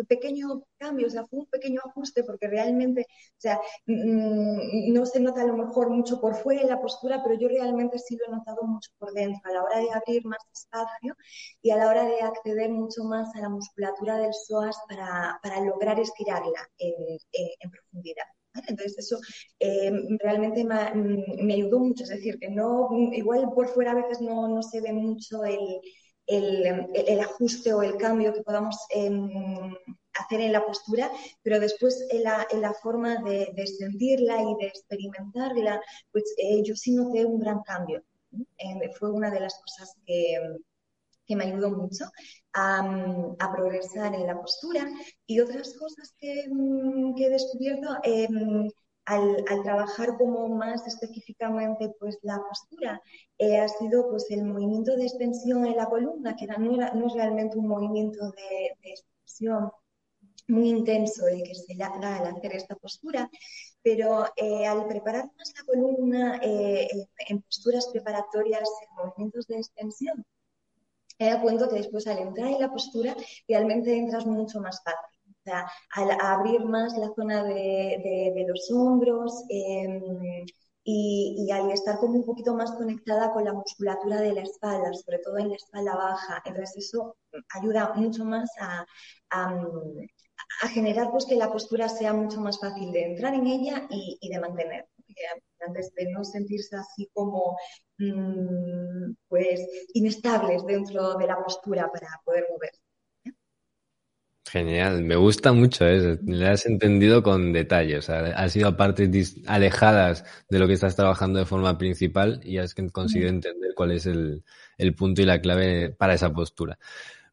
pequeño 0.09 0.62
cambio, 0.79 1.07
o 1.07 1.11
sea, 1.11 1.27
fue 1.27 1.41
un 1.41 1.47
pequeño 1.47 1.81
ajuste 1.85 2.25
porque 2.25 2.49
realmente, 2.49 3.03
o 3.03 3.41
sea, 3.41 3.61
mm, 3.87 4.93
no 4.93 5.07
se 5.07 5.21
nota 5.21 5.43
a 5.43 5.47
lo 5.47 5.57
mejor 5.57 5.91
mucho 5.91 6.21
por 6.21 6.35
fuera 6.35 6.62
la 6.65 6.81
postura, 6.81 7.23
pero 7.23 7.39
yo 7.39 7.49
realmente 7.49 7.99
sí 7.99 8.17
lo 8.17 8.27
he 8.27 8.37
notado 8.37 8.62
mucho 8.62 8.91
por 8.99 9.12
dentro, 9.12 9.41
a 9.45 9.53
la 9.53 9.62
hora 9.62 9.79
de 9.79 9.91
abrir 9.93 10.25
más 10.27 10.41
espacio 10.53 11.17
y 11.62 11.71
a 11.71 11.77
la 11.77 11.89
hora 11.89 12.05
de 12.05 12.21
acceder 12.21 12.71
mucho 12.71 13.05
más 13.05 13.35
a 13.35 13.41
la 13.41 13.49
musculatura 13.49 14.19
del 14.19 14.33
psoas 14.35 14.77
para, 14.89 15.39
para 15.43 15.61
lograr 15.61 15.99
estirarla 16.00 16.69
en, 16.79 17.19
en, 17.33 17.71
profundidad. 17.71 18.25
Entonces 18.67 18.99
eso 18.99 19.19
eh, 19.61 19.93
realmente 20.21 20.65
me, 20.65 20.93
me, 21.43 21.55
ayudó 21.55 21.79
mucho, 21.79 22.03
es 22.05 22.11
decir, 22.11 22.39
que 22.39 22.50
no, 22.50 22.89
igual 23.12 23.50
por 23.55 23.69
fuera 23.69 23.93
a 23.93 23.95
veces 23.95 24.21
no, 24.21 24.49
no 24.49 24.62
se 24.62 24.81
ve 24.81 24.93
mucho 24.93 25.45
el, 25.45 25.81
el, 26.31 27.21
ajuste 27.21 27.73
o 27.73 27.83
el 27.83 27.97
cambio 27.97 28.33
que 28.33 28.43
podamos 28.43 28.77
em, 28.91 29.75
hacer 30.15 30.41
en 30.41 30.53
la 30.53 30.65
postura, 30.65 31.11
pero 31.43 31.61
después 31.61 32.07
en 32.11 32.23
la, 32.23 32.75
forma 32.83 33.17
de, 33.17 33.67
sentirla 33.67 34.43
y 34.43 34.55
de 34.61 34.67
experimentarla, 34.69 35.81
pues 36.13 36.25
eh, 36.39 36.63
yo 36.63 36.75
sí 36.77 36.93
noté 36.95 37.25
un 37.25 37.41
gran 37.41 37.63
cambio. 37.63 38.03
fue 38.99 39.11
una 39.11 39.31
de 39.31 39.41
las 39.41 39.61
cosas 39.61 39.95
que, 40.07 40.39
me 41.37 41.45
ayudó 41.45 41.71
mucho 41.71 42.07
a, 42.55 43.53
progresar 43.55 44.15
en 44.15 44.27
la 44.27 44.41
postura. 44.41 44.89
Y 45.27 45.41
otras 45.41 45.75
cosas 45.79 46.13
que, 46.19 46.47
que 47.17 47.27
he 47.27 47.31
descubierto, 47.31 47.89
em, 48.03 48.69
al, 49.11 49.62
trabajar 49.64 50.17
como 50.17 50.49
más 50.49 50.87
específicamente 50.87 51.93
pues 51.99 52.19
la 52.23 52.40
postura, 52.49 53.02
eh, 53.38 53.59
ha 53.59 53.69
sido 53.69 54.09
pues 54.09 54.31
el 54.31 54.45
movimiento 54.45 54.97
de 54.97 55.05
extensión 55.05 55.67
en 55.67 55.76
la 55.76 55.87
columna, 55.87 56.37
que 56.37 56.47
no, 56.47 57.07
es 57.07 57.14
realmente 57.14 57.59
un 57.59 57.67
movimiento 57.67 58.31
de, 58.31 58.76
extensión 58.83 59.73
muy 60.49 60.69
intenso 60.69 61.26
el 61.29 61.43
que 61.43 61.55
se 61.55 61.75
da 61.76 61.88
al 61.88 62.26
hacer 62.26 62.55
esta 62.55 62.76
postura, 62.76 63.29
pero 63.83 64.26
eh, 64.37 64.67
al 64.67 64.87
preparar 64.87 65.26
más 65.37 65.52
la 65.57 65.64
columna 65.64 66.40
eh, 66.43 66.88
en 67.29 67.43
posturas 67.43 67.88
preparatorias, 67.88 68.69
en 68.83 68.97
movimientos 68.97 69.47
de 69.47 69.57
extensión, 69.57 70.25
he 71.19 71.26
dado 71.26 71.43
cuenta 71.43 71.69
que 71.69 71.76
después 71.76 72.07
al 72.07 72.19
entrar 72.19 72.49
en 72.49 72.61
la 72.61 72.71
postura 72.71 73.17
realmente 73.49 73.97
entras 73.97 74.26
mucho 74.26 74.61
más 74.61 74.83
fácil 74.85 75.20
al 75.50 76.11
abrir 76.21 76.64
más 76.64 76.97
la 76.97 77.12
zona 77.14 77.45
de, 77.45 78.45
los 78.49 78.71
hombros 78.71 79.45
em, 79.49 80.00
y, 80.85 81.50
al 81.50 81.71
estar 81.71 81.99
como 81.99 82.14
un 82.14 82.25
poquito 82.25 82.54
más 82.54 82.73
conectada 82.73 83.33
con 83.33 83.45
la 83.45 83.52
musculatura 83.52 84.21
de 84.21 84.33
la 84.33 84.42
espalda, 84.42 84.92
sobre 84.95 85.19
todo 85.19 85.38
en 85.38 85.50
la 85.50 85.57
espalda 85.57 85.97
baja. 85.97 86.42
Entonces 86.45 86.88
eso 86.88 87.16
ayuda 87.54 87.92
mucho 87.95 88.25
más 88.25 88.50
a, 88.61 88.87
generar 90.73 91.11
pues 91.11 91.26
que 91.26 91.37
la 91.37 91.52
postura 91.52 91.88
sea 91.88 92.12
mucho 92.12 92.40
más 92.40 92.59
fácil 92.59 92.92
de 92.92 93.04
entrar 93.04 93.35
en 93.35 93.47
ella 93.47 93.87
y, 93.90 94.28
de 94.28 94.40
mantener. 94.40 94.88
Antes 95.66 95.92
de 95.95 96.11
no 96.12 96.25
sentirse 96.25 96.76
así 96.76 97.11
como 97.12 97.57
mm, 97.99 99.12
pues 99.28 99.61
inestables 99.95 100.64
dentro 100.64 101.14
de 101.16 101.26
la 101.26 101.42
postura 101.42 101.90
para 101.92 102.09
poder 102.25 102.47
moverse. 102.50 102.80
Genial, 104.50 105.04
me 105.04 105.14
gusta 105.14 105.52
mucho 105.52 105.87
eso. 105.87 106.21
Le 106.26 106.49
has 106.49 106.66
entendido 106.66 107.23
con 107.23 107.52
detalle. 107.52 107.99
O 107.99 108.02
sea, 108.02 108.19
has 108.35 108.57
ido 108.57 108.66
a 108.66 108.76
partes 108.76 109.37
alejadas 109.47 110.25
de 110.49 110.59
lo 110.59 110.66
que 110.66 110.73
estás 110.73 110.97
trabajando 110.97 111.38
de 111.38 111.45
forma 111.45 111.78
principal 111.78 112.40
y 112.42 112.59
has 112.59 112.75
conseguido 112.75 113.28
entender 113.28 113.75
cuál 113.76 113.92
es 113.92 114.07
el, 114.07 114.42
punto 114.97 115.23
y 115.23 115.25
la 115.25 115.40
clave 115.40 115.90
para 115.90 116.14
esa 116.14 116.33
postura. 116.33 116.80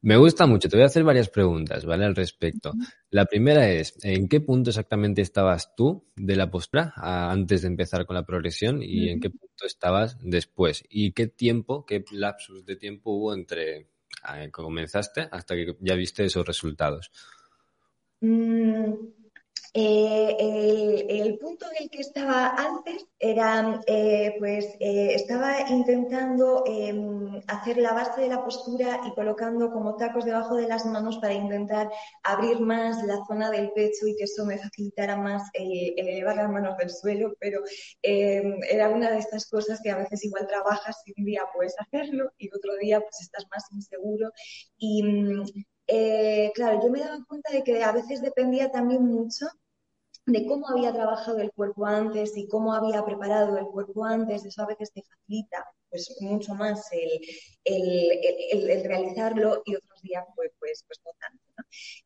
Me 0.04 0.16
gusta 0.16 0.46
mucho. 0.46 0.70
Te 0.70 0.78
voy 0.78 0.84
a 0.84 0.88
hacer 0.88 1.04
varias 1.04 1.30
preguntas, 1.30 1.86
¿vale? 1.86 2.06
Al 2.06 2.16
respecto. 2.16 2.74
La 3.10 3.26
primera 3.26 3.68
es, 3.68 3.98
¿en 4.04 4.28
qué 4.28 4.40
punto 4.40 4.70
exactamente 4.70 5.24
estabas 5.24 5.76
tú 5.76 6.06
de 6.16 6.36
la 6.36 6.52
postura 6.52 6.94
antes 6.96 7.64
de 7.64 7.70
empezar 7.70 8.06
con 8.06 8.16
la 8.16 8.28
progresión 8.28 8.84
y 8.84 9.10
en 9.10 9.20
qué 9.20 9.32
punto 9.32 9.66
estabas 9.66 10.20
después? 10.22 10.84
¿Y 10.88 11.14
qué 11.14 11.26
tiempo, 11.26 11.84
qué 11.84 12.06
lapsus 12.12 12.64
de 12.64 12.76
tiempo 12.76 13.10
hubo 13.10 13.34
entre 13.34 13.88
comenzaste 14.52 15.28
hasta 15.32 15.56
que 15.56 15.76
ya 15.80 15.96
viste 15.96 16.26
esos 16.26 16.46
resultados? 16.46 17.12
Mm, 18.22 18.94
eh, 19.80 21.06
el, 21.08 21.38
punto 21.38 21.68
en 21.70 21.84
el 21.84 21.90
que 21.92 22.02
estaba 22.02 22.48
antes 22.56 23.06
era, 23.20 23.80
eh, 23.86 24.36
pues, 24.40 24.66
eh, 24.80 25.14
estaba 25.14 25.70
intentando 25.70 26.64
em, 26.66 27.40
hacer 27.46 27.78
la 27.78 27.94
base 27.94 28.22
de 28.22 28.30
la 28.30 28.44
postura 28.44 29.02
y 29.06 29.14
colocando 29.14 29.72
como 29.72 29.96
tacos 29.96 30.26
debajo 30.26 30.56
de 30.56 30.68
las 30.68 30.84
manos 30.88 31.20
para 31.20 31.36
intentar 31.36 31.92
abrir 32.24 32.60
más 32.60 33.04
la 33.04 33.24
zona 33.28 33.52
del 33.52 33.72
pecho 33.72 34.08
y 34.08 34.16
que 34.16 34.24
eso 34.24 34.46
me 34.46 34.58
facilitara 34.58 35.16
más 35.16 35.44
elevar 35.54 36.38
las 36.38 36.50
manos 36.50 36.76
del 36.78 36.90
suelo, 36.90 37.36
pero 37.40 37.62
em, 38.02 38.60
era 38.68 38.90
una 38.90 39.12
de 39.12 39.20
estas 39.20 39.46
cosas 39.48 39.80
que 39.84 39.92
a 39.92 39.98
veces 39.98 40.26
igual 40.26 40.48
trabajas 40.48 41.04
y 41.06 41.14
un 41.20 41.26
día 41.26 41.44
puedes 41.54 41.76
hacerlo 41.80 42.32
y 42.40 42.50
otro 42.50 42.76
día 42.78 43.00
pues 43.00 43.22
estás 43.22 43.46
más 43.52 43.64
inseguro. 43.72 44.32
Y 44.78 45.04
mm, 45.04 45.44
claro, 46.56 46.82
yo 46.84 46.90
me 46.90 47.00
daba 47.00 47.24
cuenta 47.28 47.52
de 47.54 47.64
que 47.64 47.84
a 47.84 47.92
veces 47.92 48.22
dependía 48.22 48.72
también 48.72 49.06
mucho 49.06 49.46
de 50.28 50.46
cómo 50.46 50.70
había 50.70 50.94
trabajado 50.94 51.40
el 51.40 51.52
cuerpo 51.54 51.86
antes 51.86 52.36
y 52.38 52.48
cómo 52.48 52.74
había 52.74 53.04
preparado 53.06 53.58
el 53.58 53.66
cuerpo 53.68 54.04
antes, 54.06 54.46
eso 54.46 54.62
a 54.62 54.68
veces 54.68 54.92
te 54.92 55.02
facilita 55.02 55.66
pues 55.90 56.18
mucho 56.20 56.54
más 56.54 56.90
el, 56.92 57.22
realizarlo 58.84 59.62
y 59.66 59.76
otros 59.76 60.02
días 60.02 60.26
pues, 60.36 60.52
pues, 60.60 60.84
pues 60.86 61.00
no 61.06 61.12
tanto. 61.20 61.44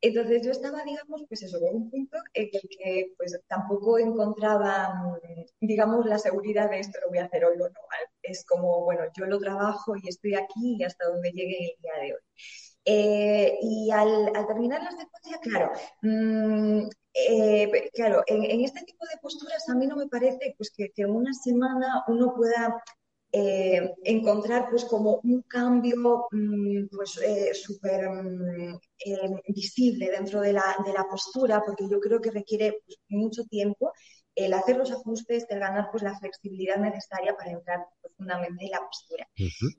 Entonces 0.02 0.44
yo 0.46 0.52
estaba, 0.52 0.84
digamos, 0.84 1.24
pues 1.28 1.42
eso, 1.42 1.58
en 1.58 1.76
un 1.76 1.90
punto 1.90 2.18
en 2.36 2.50
el 2.54 2.62
que 2.70 3.14
pues 3.18 3.40
tampoco 3.48 3.98
encontraba, 3.98 4.94
mm, 5.04 5.66
digamos, 5.66 6.06
la 6.06 6.20
seguridad 6.20 6.70
de 6.70 6.80
esto 6.80 7.00
lo 7.02 7.10
voy 7.10 7.18
a 7.20 7.26
hacer 7.26 7.44
hoy 7.46 7.56
o 7.60 7.70
no. 7.70 7.80
Es 8.22 8.46
como, 8.46 8.84
bueno, 8.84 9.04
yo 9.18 9.26
lo 9.26 9.40
trabajo 9.40 9.96
y 9.96 10.08
estoy 10.08 10.36
aquí 10.36 10.76
y 10.78 10.84
hasta 10.84 11.08
donde 11.08 11.32
llegue 11.32 11.74
el 11.76 11.82
día 11.82 11.94
de 12.02 12.14
hoy. 12.14 12.20
Eh, 12.86 13.60
y 13.62 13.92
al, 13.92 14.32
terminar 14.48 14.82
la 14.82 14.92
secuencia, 14.92 15.40
claro, 15.42 15.72
mm, 16.02 16.90
eh, 17.14 17.90
claro, 17.94 18.24
en, 18.26 18.62
este 18.62 18.84
tipo 18.86 19.06
de 19.06 19.20
posturas 19.22 19.70
a 19.70 19.76
mí 19.76 19.86
no 19.86 19.96
me 19.96 20.08
parece 20.08 20.56
pues, 20.58 20.72
que, 20.76 20.92
en 20.96 21.12
una 21.12 21.32
semana 21.34 22.04
uno 22.08 22.34
pueda 22.36 22.82
eh, 23.32 23.94
encontrar 24.04 24.70
pues 24.70 24.86
como 24.86 25.20
un 25.24 25.44
cambio 25.44 26.28
mm, 26.32 26.88
pues 26.92 27.20
súper 27.54 28.10
mm, 28.10 28.80
visible 29.50 30.10
dentro 30.10 30.42
de 30.42 30.54
la, 30.54 30.76
de 30.86 30.94
la, 30.94 31.06
postura, 31.08 31.62
porque 31.66 31.88
yo 31.90 32.00
creo 32.00 32.20
que 32.20 32.32
requiere 32.32 32.82
pues, 32.86 32.98
mucho 33.10 33.44
tiempo 33.46 33.92
el 34.36 34.54
hacer 34.54 34.78
los 34.78 34.92
ajustes, 34.92 35.46
el 35.50 35.60
ganar 35.60 35.90
pues 35.92 36.04
la 36.04 36.18
flexibilidad 36.18 36.78
necesaria 36.78 37.36
para 37.36 37.52
entrar 37.52 37.86
profundamente 38.02 38.66
en 38.66 38.72
la 38.72 38.80
postura. 38.80 39.28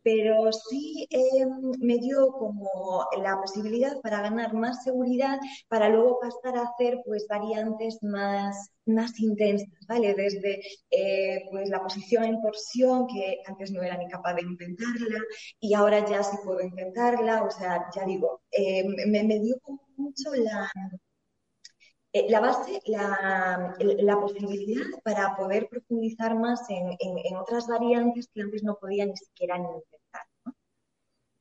Pero 0.02 0.52
sí 0.52 1.06
em, 1.10 1.72
me 1.80 1.98
dio 1.98 2.32
como 2.32 3.06
la 3.22 3.40
posibilidad 3.40 4.00
para 4.02 4.20
ganar 4.20 4.54
más 4.54 4.82
seguridad, 4.84 5.38
para 5.68 5.88
luego 5.88 6.18
pasar 6.20 6.58
a 6.58 6.68
hacer 6.68 7.00
pues 7.04 7.26
variantes 7.28 7.98
más, 8.02 8.70
más 8.86 9.18
intensas, 9.20 9.86
¿vale? 9.88 10.14
Desde 10.14 10.60
eh, 10.90 11.44
pues 11.50 11.68
la 11.68 11.82
posición 11.82 12.24
en 12.24 12.42
torsión, 12.42 13.06
que 13.06 13.38
antes 13.46 13.70
no 13.70 13.82
era 13.82 13.96
ni 13.96 14.08
capaz 14.08 14.34
de 14.34 14.42
intentarla, 14.42 15.20
y 15.60 15.74
ahora 15.74 16.04
ya 16.04 16.22
sí 16.22 16.36
puedo 16.44 16.60
intentarla, 16.60 17.44
o 17.44 17.50
sea, 17.50 17.86
ya 17.94 18.04
digo, 18.04 18.42
em, 18.50 18.94
me, 19.10 19.22
me 19.24 19.38
dio 19.40 19.56
como 19.62 19.80
mucho 19.96 20.34
la 20.34 20.70
eh, 22.14 22.26
la 22.28 22.40
base, 22.40 22.82
la, 22.86 24.18
posibilidad 24.20 24.84
para 25.02 25.34
poder 25.34 25.66
profundizar 25.68 26.34
más 26.38 26.60
en, 26.68 27.36
otras 27.36 27.66
variantes 27.66 28.28
que 28.28 28.42
antes 28.42 28.62
no 28.62 28.76
podía 28.78 29.06
ni 29.06 29.16
siquiera 29.16 29.56
intentar. 29.56 30.22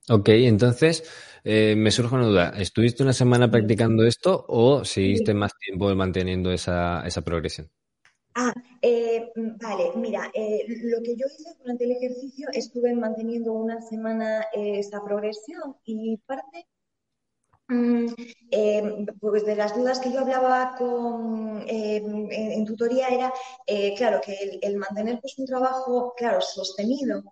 Ok, 0.10 0.30
entonces 0.30 1.04
eh, 1.44 1.76
me 1.76 1.92
surge 1.92 2.16
una 2.16 2.26
duda. 2.26 2.54
¿Estuviste 2.58 3.04
una 3.04 3.12
semana 3.12 3.52
practicando 3.52 4.06
esto 4.06 4.46
o 4.48 4.86
seguiste 4.86 5.34
más 5.34 5.52
tiempo 5.58 5.94
manteniendo 5.94 6.52
esa, 6.54 7.04
progresión? 7.26 7.70
Ah, 8.34 8.54
eh, 8.82 9.30
vale, 9.36 9.92
mira, 9.98 10.32
lo 10.34 11.02
que 11.04 11.18
yo 11.18 11.26
hice 11.38 11.50
durante 11.60 11.84
el 11.84 11.92
ejercicio 11.92 12.48
estuve 12.54 12.96
manteniendo 12.96 13.52
una 13.52 13.82
semana 13.82 14.46
esa 14.54 15.04
progresión 15.04 15.76
y 15.84 16.16
parte 16.26 16.66
Mm, 17.72 18.08
em, 18.52 19.06
pues 19.22 19.46
de 19.46 19.56
las 19.56 19.74
dudas 19.74 20.00
que 20.00 20.12
yo 20.12 20.20
hablaba 20.20 20.76
con, 20.78 21.64
em, 21.68 22.28
en, 22.30 22.66
tutoría 22.66 23.08
era, 23.08 23.34
eh, 23.66 23.94
claro, 23.96 24.20
que 24.22 24.60
el, 24.62 24.76
mantener 24.76 25.20
pues, 25.22 25.38
un 25.40 25.46
trabajo, 25.46 26.14
claro, 26.18 26.42
sostenido 26.42 27.24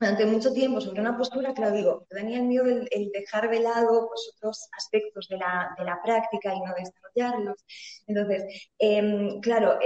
durante 0.00 0.26
mucho 0.26 0.52
tiempo 0.52 0.80
sobre 0.80 1.00
una 1.00 1.16
postura, 1.16 1.54
claro, 1.54 1.76
digo, 1.76 2.06
tenía 2.10 2.38
el 2.38 2.46
miedo 2.46 2.64
el, 2.66 3.10
dejar 3.12 3.48
de 3.50 3.60
lado 3.60 4.08
pues, 4.08 4.32
otros 4.36 4.68
aspectos 4.76 5.28
de 5.28 5.36
la, 5.38 5.74
de 5.78 5.84
la, 5.84 6.00
práctica 6.02 6.52
y 6.54 6.60
no 6.60 6.74
desarrollarlos. 6.74 7.64
Entonces, 8.08 8.68
em, 8.78 9.40
claro, 9.40 9.78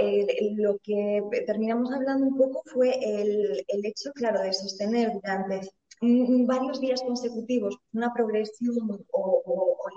lo 0.55 0.77
que 0.83 1.21
terminamos 1.45 1.91
hablando 1.93 2.25
un 2.25 2.37
poco 2.37 2.63
fue 2.73 2.89
el, 2.99 3.63
el 3.67 3.85
hecho, 3.85 4.11
claro, 4.13 4.41
de 4.41 4.53
sostener 4.53 5.11
durante 5.13 5.69
varios 6.01 6.79
días 6.79 7.01
consecutivos 7.01 7.77
una 7.93 8.13
progresión 8.13 9.05
o, 9.11 9.43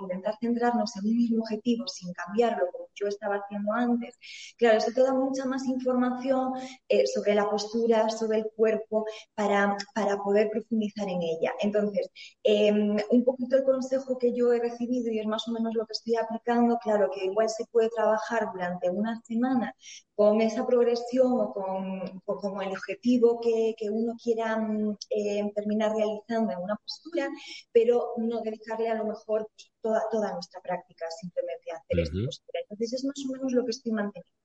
intentar 0.03 0.35
centrarnos 0.39 0.95
en 0.97 1.05
un 1.05 1.17
mismo 1.17 1.43
objetivo 1.43 1.87
sin 1.87 2.11
cambiarlo 2.13 2.65
como 2.71 2.87
yo 2.95 3.07
estaba 3.07 3.35
haciendo 3.35 3.71
antes, 3.73 4.17
claro, 4.57 4.77
eso 4.77 4.91
te 4.93 5.01
da 5.01 5.13
mucha 5.13 5.45
más 5.45 5.65
información 5.65 6.53
eh, 6.87 7.05
sobre 7.07 7.35
la 7.35 7.49
postura, 7.49 8.09
sobre 8.09 8.39
el 8.39 8.45
cuerpo, 8.55 9.05
para, 9.35 9.77
para 9.93 10.17
poder 10.17 10.49
profundizar 10.49 11.07
en 11.07 11.21
ella. 11.21 11.53
Entonces, 11.61 12.09
em, 12.43 12.97
un 13.11 13.23
poquito 13.23 13.57
el 13.57 13.63
consejo 13.63 14.17
que 14.17 14.33
yo 14.33 14.53
he 14.53 14.59
recibido 14.59 15.11
y 15.11 15.19
es 15.19 15.27
más 15.27 15.47
o 15.47 15.51
menos 15.51 15.73
lo 15.75 15.85
que 15.85 15.93
estoy 15.93 16.15
aplicando, 16.15 16.77
claro, 16.79 17.09
que 17.13 17.25
igual 17.25 17.49
se 17.49 17.65
puede 17.71 17.89
trabajar 17.89 18.49
durante 18.53 18.89
una 18.89 19.21
semana 19.23 19.75
con 20.15 20.39
esa 20.39 20.67
progresión 20.67 21.31
o 21.33 21.51
con, 21.51 22.61
el 22.61 22.71
objetivo 22.71 23.39
que, 23.41 23.75
uno 23.89 24.13
quiera 24.21 24.55
mm, 24.57 24.97
eh, 25.09 25.51
terminar 25.55 25.90
realizando 25.93 26.53
en 26.53 26.59
una 26.59 26.75
postura, 26.75 27.29
pero 27.71 28.13
no 28.17 28.41
dedicarle 28.41 28.89
a 28.89 28.95
lo 28.95 29.05
mejor 29.05 29.47
toda, 29.81 30.01
toda 30.11 30.33
nuestra 30.33 30.61
práctica 30.61 31.05
simplemente 31.19 31.71
a 31.71 31.77
hacer 31.77 31.99
esta 31.99 32.25
postura. 32.25 32.59
Entonces 32.61 32.93
es 32.93 33.05
más 33.05 33.15
o 33.27 33.31
menos 33.33 33.51
lo 33.53 33.63
que 33.65 33.71
estoy 33.71 33.91
manteniendo. 33.91 34.41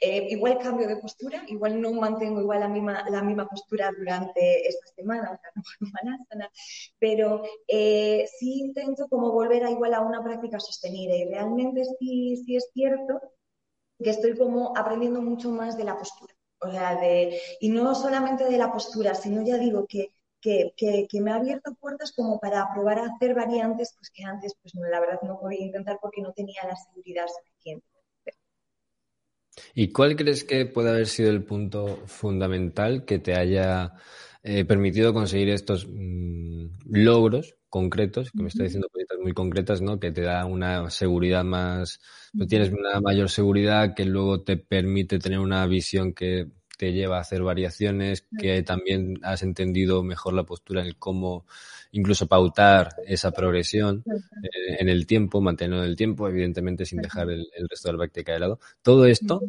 Eh, 0.00 0.26
igual 0.30 0.58
cambio 0.58 0.88
de 0.88 0.96
postura, 0.96 1.44
igual 1.48 1.80
no 1.80 1.92
mantengo 1.92 2.40
igual 2.40 2.60
la 2.60 2.68
misma, 2.68 3.08
la 3.08 3.22
misma 3.22 3.48
postura 3.48 3.90
durante 3.96 4.66
esta 4.68 4.86
semana, 4.94 5.40
pero 6.98 7.42
eh, 7.66 8.26
sí 8.38 8.60
intento 8.60 9.06
como 9.08 9.32
volver 9.32 9.64
a 9.64 9.70
igual 9.70 9.94
a 9.94 10.00
una 10.00 10.22
práctica 10.22 10.60
sostenida 10.60 11.14
y 11.16 11.24
realmente 11.26 11.82
sí, 11.98 12.42
sí 12.44 12.56
es 12.56 12.68
cierto 12.74 13.20
que 14.02 14.10
estoy 14.10 14.36
como 14.36 14.76
aprendiendo 14.76 15.20
mucho 15.22 15.50
más 15.50 15.76
de 15.76 15.84
la 15.84 15.98
postura. 15.98 16.34
O 16.62 16.70
sea, 16.70 17.00
de, 17.00 17.40
y 17.60 17.70
no 17.70 17.94
solamente 17.94 18.44
de 18.44 18.58
la 18.58 18.72
postura, 18.72 19.14
sino 19.14 19.42
ya 19.42 19.56
digo 19.56 19.86
que, 19.86 20.12
que, 20.40 20.72
que, 20.76 21.20
me 21.20 21.32
ha 21.32 21.36
abierto 21.36 21.74
puertas 21.74 22.12
como 22.12 22.40
para 22.40 22.72
probar 22.72 22.98
a 22.98 23.06
hacer 23.06 23.34
variantes 23.34 23.94
pues 23.96 24.10
que 24.10 24.24
antes, 24.24 24.54
pues 24.62 24.74
la 24.74 25.00
verdad 25.00 25.20
no 25.22 25.38
podía 25.38 25.60
intentar 25.60 25.98
porque 26.00 26.22
no 26.22 26.32
tenía 26.32 26.62
la 26.66 26.76
seguridad 26.76 27.26
suficiente. 27.26 27.86
¿Y 29.74 29.92
cuál 29.92 30.16
crees 30.16 30.44
que 30.44 30.66
puede 30.66 30.90
haber 30.90 31.06
sido 31.06 31.30
el 31.30 31.44
punto 31.44 31.98
fundamental 32.06 33.04
que 33.04 33.18
te 33.18 33.34
haya 33.34 33.94
eh, 34.42 34.64
permitido 34.64 35.12
conseguir 35.12 35.50
estos 35.50 35.86
mm, 35.86 36.66
logros 36.90 37.56
concretos, 37.68 38.30
que 38.32 38.42
me 38.42 38.48
está 38.48 38.64
diciendo 38.64 38.88
cositas 38.92 39.18
muy 39.18 39.32
concretas, 39.32 39.80
¿no? 39.80 40.00
Que 40.00 40.12
te 40.12 40.22
da 40.22 40.44
una 40.44 40.90
seguridad 40.90 41.44
más, 41.44 42.00
no 42.32 42.46
tienes 42.46 42.70
una 42.70 43.00
mayor 43.00 43.30
seguridad 43.30 43.94
que 43.94 44.04
luego 44.04 44.42
te 44.42 44.56
permite 44.56 45.18
tener 45.18 45.38
una 45.38 45.66
visión 45.66 46.12
que 46.12 46.48
te 46.80 46.94
lleva 46.94 47.18
a 47.18 47.20
hacer 47.20 47.42
variaciones, 47.42 48.24
que 48.38 48.62
también 48.62 49.20
has 49.22 49.42
entendido 49.42 50.02
mejor 50.02 50.32
la 50.32 50.44
postura 50.44 50.82
en 50.82 50.94
cómo 50.98 51.44
incluso 51.92 52.26
pautar 52.26 52.96
esa 53.06 53.32
progresión 53.32 54.02
eh, 54.08 54.76
en 54.78 54.88
el 54.88 55.06
tiempo, 55.06 55.42
mantenerlo 55.42 55.84
en 55.84 55.90
el 55.90 55.96
tiempo, 55.96 56.26
evidentemente 56.26 56.86
sin 56.86 57.02
dejar 57.02 57.28
el, 57.28 57.46
resto 57.68 57.88
de 57.88 57.92
la 57.92 57.98
práctica 57.98 58.32
de 58.32 58.40
lado. 58.40 58.60
Todo 58.80 59.04
esto 59.04 59.42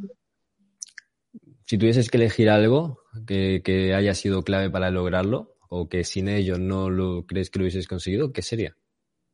si 1.63 1.77
tuvieses 1.77 2.09
que 2.09 2.17
elegir 2.17 2.49
algo 2.49 2.99
que, 3.25 3.93
haya 3.95 4.13
sido 4.13 4.43
clave 4.43 4.69
para 4.69 4.91
lograrlo 4.91 5.55
o 5.69 5.87
que 5.87 6.03
sin 6.03 6.27
ello 6.27 6.57
no 6.57 6.89
lo 6.89 7.25
crees 7.25 7.49
que 7.49 7.59
lo 7.59 7.63
hubieses 7.63 7.87
conseguido, 7.87 8.33
¿qué 8.33 8.41
sería? 8.41 8.75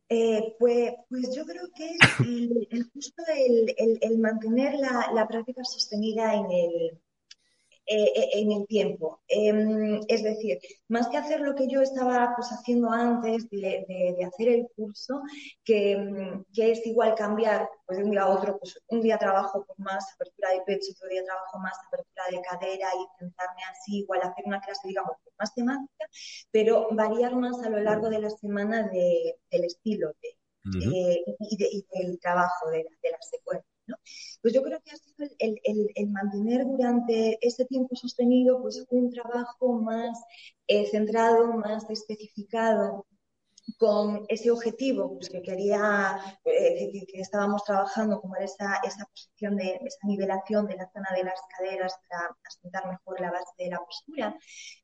Eh, 0.08 0.56
pues, 0.60 0.94
pues, 1.10 1.36
yo 1.36 1.44
creo 1.48 1.68
que 1.75 1.96
es 1.96 2.20
el, 2.70 2.83
justo 2.94 3.24
el, 4.01 4.20
mantener 4.20 4.75
la, 4.75 5.27
práctica 5.27 5.64
sostenida 5.64 6.36
en 6.36 6.46
el, 6.51 7.01
eh, 7.90 8.12
eh, 8.16 8.30
en 8.34 8.52
el 8.52 8.68
tiempo. 8.68 9.22
Em, 9.30 10.02
es 10.10 10.22
decir, 10.22 10.60
más 10.90 11.08
que 11.08 11.16
hacer 11.16 11.40
lo 11.40 11.56
que 11.56 11.70
yo 11.70 11.82
estaba 11.82 12.34
pues, 12.36 12.50
haciendo 12.50 12.92
antes 12.92 13.50
de, 13.50 14.18
hacer 14.28 14.50
el 14.50 14.68
curso, 14.76 15.22
que, 15.64 15.96
es 16.58 16.86
igual 16.86 17.16
cambiar 17.16 17.70
pues, 17.86 18.00
de 18.00 18.04
un 18.04 18.12
día 18.12 18.24
a 18.24 18.30
otro, 18.30 18.60
pues 18.60 18.78
un 18.90 19.02
día 19.02 19.18
trabajo 19.18 19.66
con 19.66 19.76
más 19.78 20.06
apertura 20.16 20.50
de 20.52 20.62
pecho, 20.66 20.92
otro 20.92 21.08
día 21.08 21.24
trabajo 21.24 21.60
más 21.60 21.78
apertura 21.88 22.24
de 22.30 22.42
cadera 22.42 22.90
y 22.94 23.20
centrarme 23.20 23.62
así, 23.72 24.00
igual 24.00 24.20
hacer 24.22 24.44
una 24.46 24.60
clase, 24.60 24.86
digamos, 24.90 25.16
más 25.40 25.54
temática, 25.56 26.06
pero 26.52 26.90
variar 26.92 27.36
más 27.36 27.64
a 27.64 27.70
lo 27.70 27.80
largo 27.80 28.10
de 28.10 28.20
la 28.20 28.30
semana 28.30 28.90
del 28.90 29.64
estilo 29.64 30.14
eh, 30.22 31.24
y, 31.40 31.86
del 31.94 32.20
trabajo 32.20 32.70
de, 32.70 32.80
de 33.02 33.12
la 33.12 33.18
secuencia. 33.88 34.40
Pues 34.42 34.54
yo 34.54 34.64
creo 34.64 34.80
que 34.82 34.92
ha 34.92 34.98
sido 34.98 35.30
el, 35.40 36.10
mantener 36.10 36.66
durante 36.66 37.38
este 37.42 37.66
tiempo 37.66 37.96
sostenido 37.96 38.62
pues 38.62 38.86
un 38.90 39.12
trabajo 39.12 39.74
más 39.74 40.20
eh, 40.68 40.86
centrado, 40.88 41.54
más 41.54 41.90
especificado 41.90 43.06
con 43.78 44.26
ese 44.30 44.50
objetivo 44.50 45.16
pues, 45.16 45.30
que 45.30 45.42
quería, 45.42 46.20
eh, 46.46 47.06
que, 47.12 47.22
estábamos 47.22 47.64
trabajando, 47.64 48.22
como 48.22 48.36
era 48.36 48.46
esa, 48.46 48.80
esa 48.84 49.06
posición 49.06 49.58
de 49.58 49.80
esa 49.84 50.08
nivelación 50.08 50.68
de 50.68 50.78
la 50.78 50.90
zona 50.92 51.10
de 51.16 51.24
las 51.24 51.40
caderas 51.58 51.94
para 52.08 52.36
asentar 52.46 52.88
mejor 52.88 53.20
la 53.20 53.32
base 53.32 53.52
de 53.58 53.70
la 53.70 53.80
postura. 53.80 54.36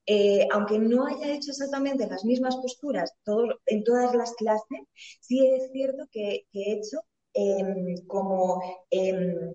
Eh, 0.05 0.47
aunque 0.51 0.79
no 0.79 1.05
haya 1.07 1.31
hecho 1.33 1.51
exactamente 1.51 2.07
las 2.07 2.25
mismas 2.25 2.57
posturas 2.57 3.13
todo, 3.23 3.61
en 3.65 3.83
todas 3.83 4.13
las 4.15 4.33
clases, 4.33 4.79
sí 5.21 5.47
es 5.47 5.71
cierto 5.71 6.07
que, 6.11 6.45
que 6.51 6.61
he 6.61 6.73
hecho 6.73 6.99
Em, 7.33 8.05
como 8.05 8.61
em, 8.91 9.53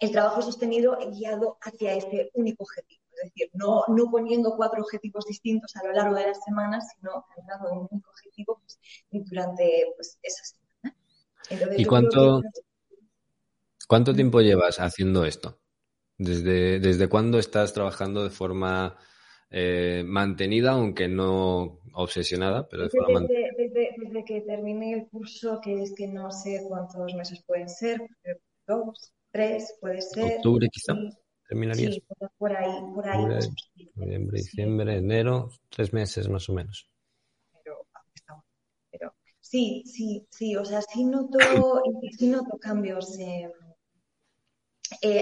el 0.00 0.12
trabajo 0.12 0.42
sostenido 0.42 0.98
guiado 1.10 1.56
hacia 1.62 1.94
este 1.94 2.30
único 2.34 2.64
objetivo. 2.64 3.02
Es 3.16 3.30
decir, 3.30 3.50
no, 3.54 3.82
no 3.88 4.10
poniendo 4.10 4.54
cuatro 4.56 4.82
objetivos 4.82 5.24
distintos 5.24 5.74
a 5.76 5.86
lo 5.86 5.92
largo 5.92 6.14
de 6.16 6.26
las 6.28 6.44
semanas, 6.44 6.86
sino 6.94 7.24
centrando 7.34 7.70
en 7.70 7.78
un 7.78 7.88
único 7.90 8.10
objetivo 8.10 8.60
pues, 8.60 8.78
durante 9.10 9.86
pues, 9.96 10.18
esa 10.22 10.44
semana. 10.44 11.76
¿Y 11.76 11.84
cuánto, 11.84 12.42
cuánto 13.88 14.14
tiempo 14.14 14.40
llevas 14.40 14.78
haciendo 14.78 15.24
esto? 15.24 15.58
¿Desde, 16.18 16.78
¿Desde 16.78 17.08
cuándo 17.08 17.38
estás 17.38 17.72
trabajando 17.72 18.22
de 18.22 18.30
forma 18.30 18.98
eh, 19.50 20.04
mantenida, 20.06 20.72
aunque 20.72 21.08
no 21.08 21.80
obsesionada, 21.94 22.68
pero 22.68 22.84
de 22.84 22.90
forma 22.90 23.20
desde, 23.20 23.57
que 24.24 24.40
terminé 24.42 24.92
el 24.92 25.08
curso, 25.08 25.60
que 25.60 25.82
es 25.82 25.94
que 25.94 26.06
no 26.06 26.30
sé 26.30 26.64
cuántos 26.68 27.14
meses 27.14 27.42
pueden 27.46 27.68
ser, 27.68 28.00
dos, 28.66 29.12
tres, 29.30 29.76
puede 29.80 30.00
ser. 30.00 30.36
Octubre 30.36 30.68
quizá, 30.70 30.94
terminarías. 31.48 31.94
Sí, 31.94 32.04
por 32.36 32.56
ahí, 32.56 32.72
por 32.94 33.08
ahí. 33.08 33.24
noviembre, 33.94 34.38
diciembre, 34.38 34.96
enero, 34.96 35.50
tres 35.68 35.92
meses 35.92 36.28
más 36.28 36.48
o 36.48 36.52
menos. 36.52 36.90
Pero, 37.52 37.86
pero 38.90 39.14
sí, 39.40 39.82
sí, 39.86 40.26
sí, 40.30 40.56
o 40.56 40.64
sea, 40.64 40.82
sí 40.82 41.04
noto, 41.04 41.38
sí 42.18 42.28
noto 42.28 42.58
cambios 42.58 43.18
eh, 43.18 43.50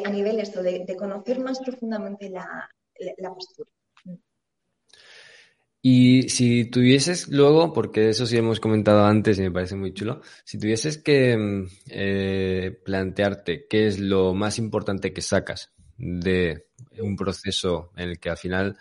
a 0.04 0.10
nivel 0.10 0.40
esto 0.40 0.62
de, 0.62 0.84
de, 0.84 0.96
conocer 0.96 1.40
más 1.40 1.60
profundamente 1.60 2.30
la, 2.30 2.68
la 3.18 3.34
postura. 3.34 3.70
Y 5.88 6.30
si 6.30 6.64
tuvieses 6.64 7.28
luego, 7.28 7.72
porque 7.72 8.08
eso 8.08 8.26
sí 8.26 8.36
hemos 8.36 8.58
comentado 8.58 9.04
antes 9.04 9.38
y 9.38 9.42
me 9.42 9.52
parece 9.52 9.76
muy 9.76 9.94
chulo, 9.94 10.20
si 10.42 10.58
tuvieses 10.58 10.98
que 10.98 11.36
mm, 11.36 11.66
eh, 11.90 12.80
plantearte 12.84 13.68
qué 13.70 13.86
es 13.86 14.00
lo 14.00 14.34
más 14.34 14.58
importante 14.58 15.12
que 15.12 15.22
sacas 15.22 15.70
de 15.96 16.66
un 16.98 17.14
proceso 17.14 17.92
en 17.94 18.08
el 18.08 18.18
que 18.18 18.30
al 18.30 18.36
final 18.36 18.76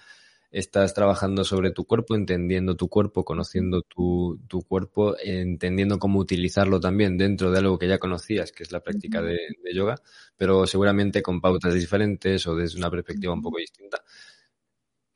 estás 0.49 0.95
trabajando 0.95 1.43
sobre 1.43 1.69
tu 1.69 1.85
cuerpo, 1.85 2.15
entendiendo 2.15 2.75
tu 2.75 2.89
cuerpo, 2.89 3.23
conociendo 3.23 3.83
tu, 3.83 4.39
cuerpo, 4.67 5.15
entendiendo 5.23 5.99
cómo 5.99 6.17
utilizarlo 6.17 6.79
también 6.79 7.19
dentro 7.19 7.51
de 7.51 7.59
algo 7.59 7.77
que 7.77 7.87
ya 7.87 7.99
conocías, 7.99 8.51
que 8.51 8.63
es 8.63 8.71
la 8.71 8.79
práctica 8.79 9.21
de 9.21 9.37
yoga, 9.75 10.01
pero 10.35 10.65
seguramente 10.65 11.21
con 11.21 11.39
pautas 11.39 11.75
diferentes 11.75 12.47
o 12.47 12.55
desde 12.55 12.79
una 12.79 12.89
perspectiva 12.89 13.31
un 13.31 13.43
poco 13.43 13.59
distinta 13.59 14.01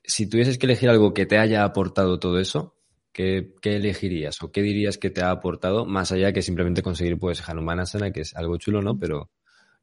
si 0.09 0.27
tuvieses 0.27 0.57
que 0.57 0.65
elegir 0.65 0.89
algo 0.89 1.13
que 1.13 1.27
te 1.27 1.37
haya 1.37 1.63
aportado 1.63 2.19
todo 2.19 2.39
eso, 2.39 2.75
¿qué, 3.13 3.53
elegirías 3.63 4.41
o 4.41 4.51
qué 4.51 4.61
dirías 4.61 4.97
que 4.97 5.11
te 5.11 5.21
ha 5.21 5.29
aportado 5.29 5.85
más 5.85 6.11
allá 6.11 6.33
que 6.33 6.41
simplemente 6.41 6.81
conseguir 6.81 7.19
pues 7.19 7.47
Hanumanasana, 7.47 8.11
que 8.11 8.21
es 8.21 8.35
algo 8.35 8.57
chulo, 8.57 8.81
¿no? 8.81 8.97
Pero, 8.97 9.29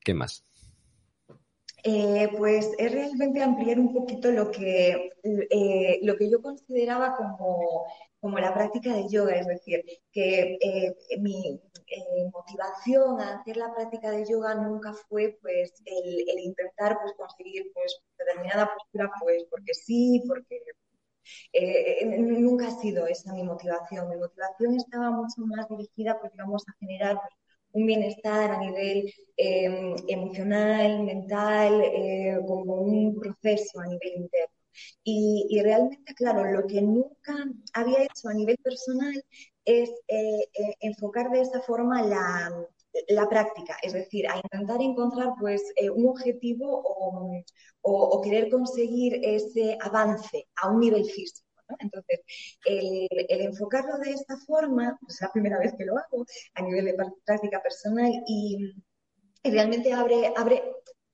¿qué 0.01 0.15
más? 0.15 0.45
Eh, 1.85 2.29
pues 2.37 2.73
es 2.77 2.91
realmente 2.91 3.41
ampliar 3.41 3.79
un 3.79 3.95
poquito 3.95 4.33
lo 4.33 4.51
que, 4.51 5.13
eh, 5.23 6.01
lo 6.03 6.17
que 6.17 6.29
yo 6.29 6.43
consideraba 6.43 7.17
como, 7.17 7.85
como, 8.21 8.39
la 8.39 8.55
práctica 8.55 8.93
de 8.95 9.09
yoga, 9.09 9.35
es 9.37 9.47
decir, 9.47 9.85
que 10.13 10.59
eh, 10.61 10.97
mi 11.21 11.61
motivación 12.33 13.21
a 13.21 13.39
hacer 13.41 13.57
la 13.57 13.73
práctica 13.75 14.11
de 14.11 14.27
yoga 14.29 14.55
nunca 14.55 14.93
fue 15.09 15.39
pues 15.41 15.73
el, 15.85 16.25
intentar 16.41 16.99
pues 17.01 17.15
conseguir 17.17 17.71
pues 17.75 18.01
determinada 18.19 18.71
postura 18.75 19.11
pues 19.21 19.45
porque 19.51 19.75
sí, 19.75 20.23
porque 20.27 20.61
nunca 22.07 22.69
ha 22.69 22.81
sido 22.81 23.07
esa 23.07 23.33
mi 23.33 23.43
motivación. 23.45 24.09
Mi 24.09 24.17
motivación 24.17 24.77
estaba 24.77 25.11
mucho 25.11 25.43
más 25.43 25.69
dirigida 25.69 26.19
pues 26.21 26.33
digamos 26.33 26.63
a 26.69 26.73
generar 26.81 27.17
pues, 27.21 27.35
un 27.73 27.87
bienestar 27.87 28.51
a 28.53 28.59
nivel 28.59 29.13
em, 29.37 29.95
emocional, 30.09 31.03
mental, 31.05 31.83
eh, 31.83 32.39
como 32.47 32.75
un 32.75 33.15
proceso 33.21 33.81
a 33.81 33.87
nivel 33.87 34.13
interno. 34.23 34.56
Y, 35.05 35.61
realmente, 35.63 36.15
claro, 36.15 36.45
lo 36.51 36.67
que 36.67 36.83
nunca 36.83 37.35
había 37.73 38.05
hecho 38.05 38.29
a 38.29 38.35
nivel 38.35 38.59
personal 38.59 39.25
es 39.65 39.91
eh, 40.09 40.49
eh, 40.55 40.75
enfocar 40.81 41.31
de 41.31 41.41
esa 41.41 41.61
forma 41.61 42.03
la, 42.03 42.53
la, 43.09 43.29
práctica, 43.29 43.77
es 43.83 43.93
decir, 43.93 44.29
a 44.29 44.37
intentar 44.37 44.81
encontrar 44.81 45.31
pues 45.41 45.63
un 45.95 46.09
objetivo 46.09 46.83
o, 46.85 47.43
o, 47.83 48.21
querer 48.23 48.51
conseguir 48.51 49.21
ese 49.23 49.77
avance 49.81 50.49
a 50.57 50.71
un 50.71 50.81
nivel 50.81 51.05
físico. 51.05 51.47
Entonces, 51.79 52.21
el, 52.65 53.09
enfocarlo 53.29 53.99
de 53.99 54.11
esta 54.13 54.37
forma, 54.47 54.97
pues 55.01 55.15
es 55.15 55.21
la 55.23 55.33
primera 55.33 55.59
vez 55.59 55.75
que 55.77 55.85
lo 55.85 55.97
hago 55.99 56.25
a 56.55 56.63
nivel 56.63 56.87
de 56.87 56.97
práctica 57.25 57.63
personal 57.63 58.11
y, 58.27 58.75
realmente 59.45 59.93
abre, 59.93 60.33
abre, 60.37 60.63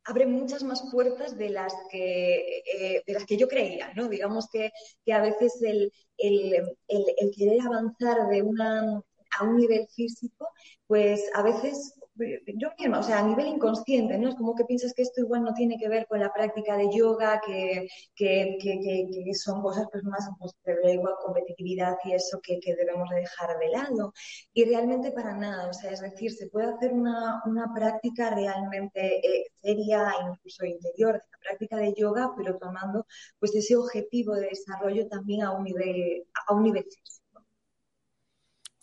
abre 0.04 0.26
muchas 0.26 0.62
más 0.62 0.82
puertas 0.90 1.36
de 1.36 1.50
las 1.50 1.72
que, 1.90 2.62
eh, 2.74 3.02
de 3.06 3.12
las 3.12 3.24
que 3.24 3.36
yo 3.36 3.48
creía, 3.48 3.92
¿no? 3.94 4.08
Digamos 4.08 4.48
que, 4.50 4.72
que 5.04 5.12
a 5.12 5.20
veces 5.20 5.60
el, 5.62 5.92
el, 6.18 6.74
el, 6.88 7.30
querer 7.36 7.60
avanzar 7.60 8.28
de 8.28 8.42
una, 8.42 9.00
a 9.38 9.44
un 9.44 9.56
nivel 9.56 9.86
físico, 9.88 10.48
pues 10.86 11.30
a 11.34 11.42
veces 11.42 11.94
yo 12.14 12.68
misma, 12.78 12.98
o 12.98 13.02
sea, 13.02 13.18
a 13.20 13.26
nivel 13.26 13.46
inconsciente, 13.46 14.18
¿no? 14.18 14.28
Es 14.28 14.34
como 14.34 14.54
que 14.54 14.64
piensas 14.64 14.92
que 14.94 15.02
esto 15.02 15.20
igual 15.22 15.42
no 15.42 15.54
tiene 15.54 15.78
que 15.78 15.88
ver 15.88 16.06
con 16.06 16.20
la 16.20 16.32
práctica 16.32 16.76
de 16.76 16.90
yoga, 16.94 17.40
que, 17.44 17.88
que, 18.14 18.58
que, 18.60 19.34
son 19.34 19.62
cosas 19.62 19.86
pues 19.90 20.04
más 20.04 20.28
pues, 20.38 20.52
de 20.64 20.92
igual 20.92 21.14
competitividad 21.24 21.96
y 22.04 22.12
eso 22.12 22.40
que, 22.42 22.58
debemos 22.64 23.08
de 23.10 23.16
dejar 23.16 23.58
de 23.58 23.68
lado. 23.68 24.12
Y 24.52 24.64
realmente 24.64 25.12
para 25.12 25.34
nada, 25.34 25.68
o 25.68 25.72
sea, 25.72 25.90
es 25.90 26.00
decir, 26.00 26.32
se 26.32 26.48
puede 26.48 26.66
hacer 26.66 26.92
una, 26.92 27.42
una 27.46 27.72
práctica 27.74 28.30
realmente 28.34 29.18
eh, 29.26 29.46
seria, 29.62 30.12
incluso 30.28 30.64
interior, 30.66 31.14
de 31.14 31.20
la 31.20 31.38
práctica 31.40 31.76
de 31.78 31.94
yoga, 31.96 32.32
pero 32.36 32.58
tomando 32.58 33.06
pues 33.38 33.54
ese 33.54 33.76
objetivo 33.76 34.34
de 34.34 34.48
desarrollo 34.48 35.08
también 35.08 35.42
a 35.42 35.52
un 35.52 35.64
nivel, 35.64 36.24
a 36.46 36.54
un 36.54 36.62
nivel 36.64 36.84
físico. 36.84 37.21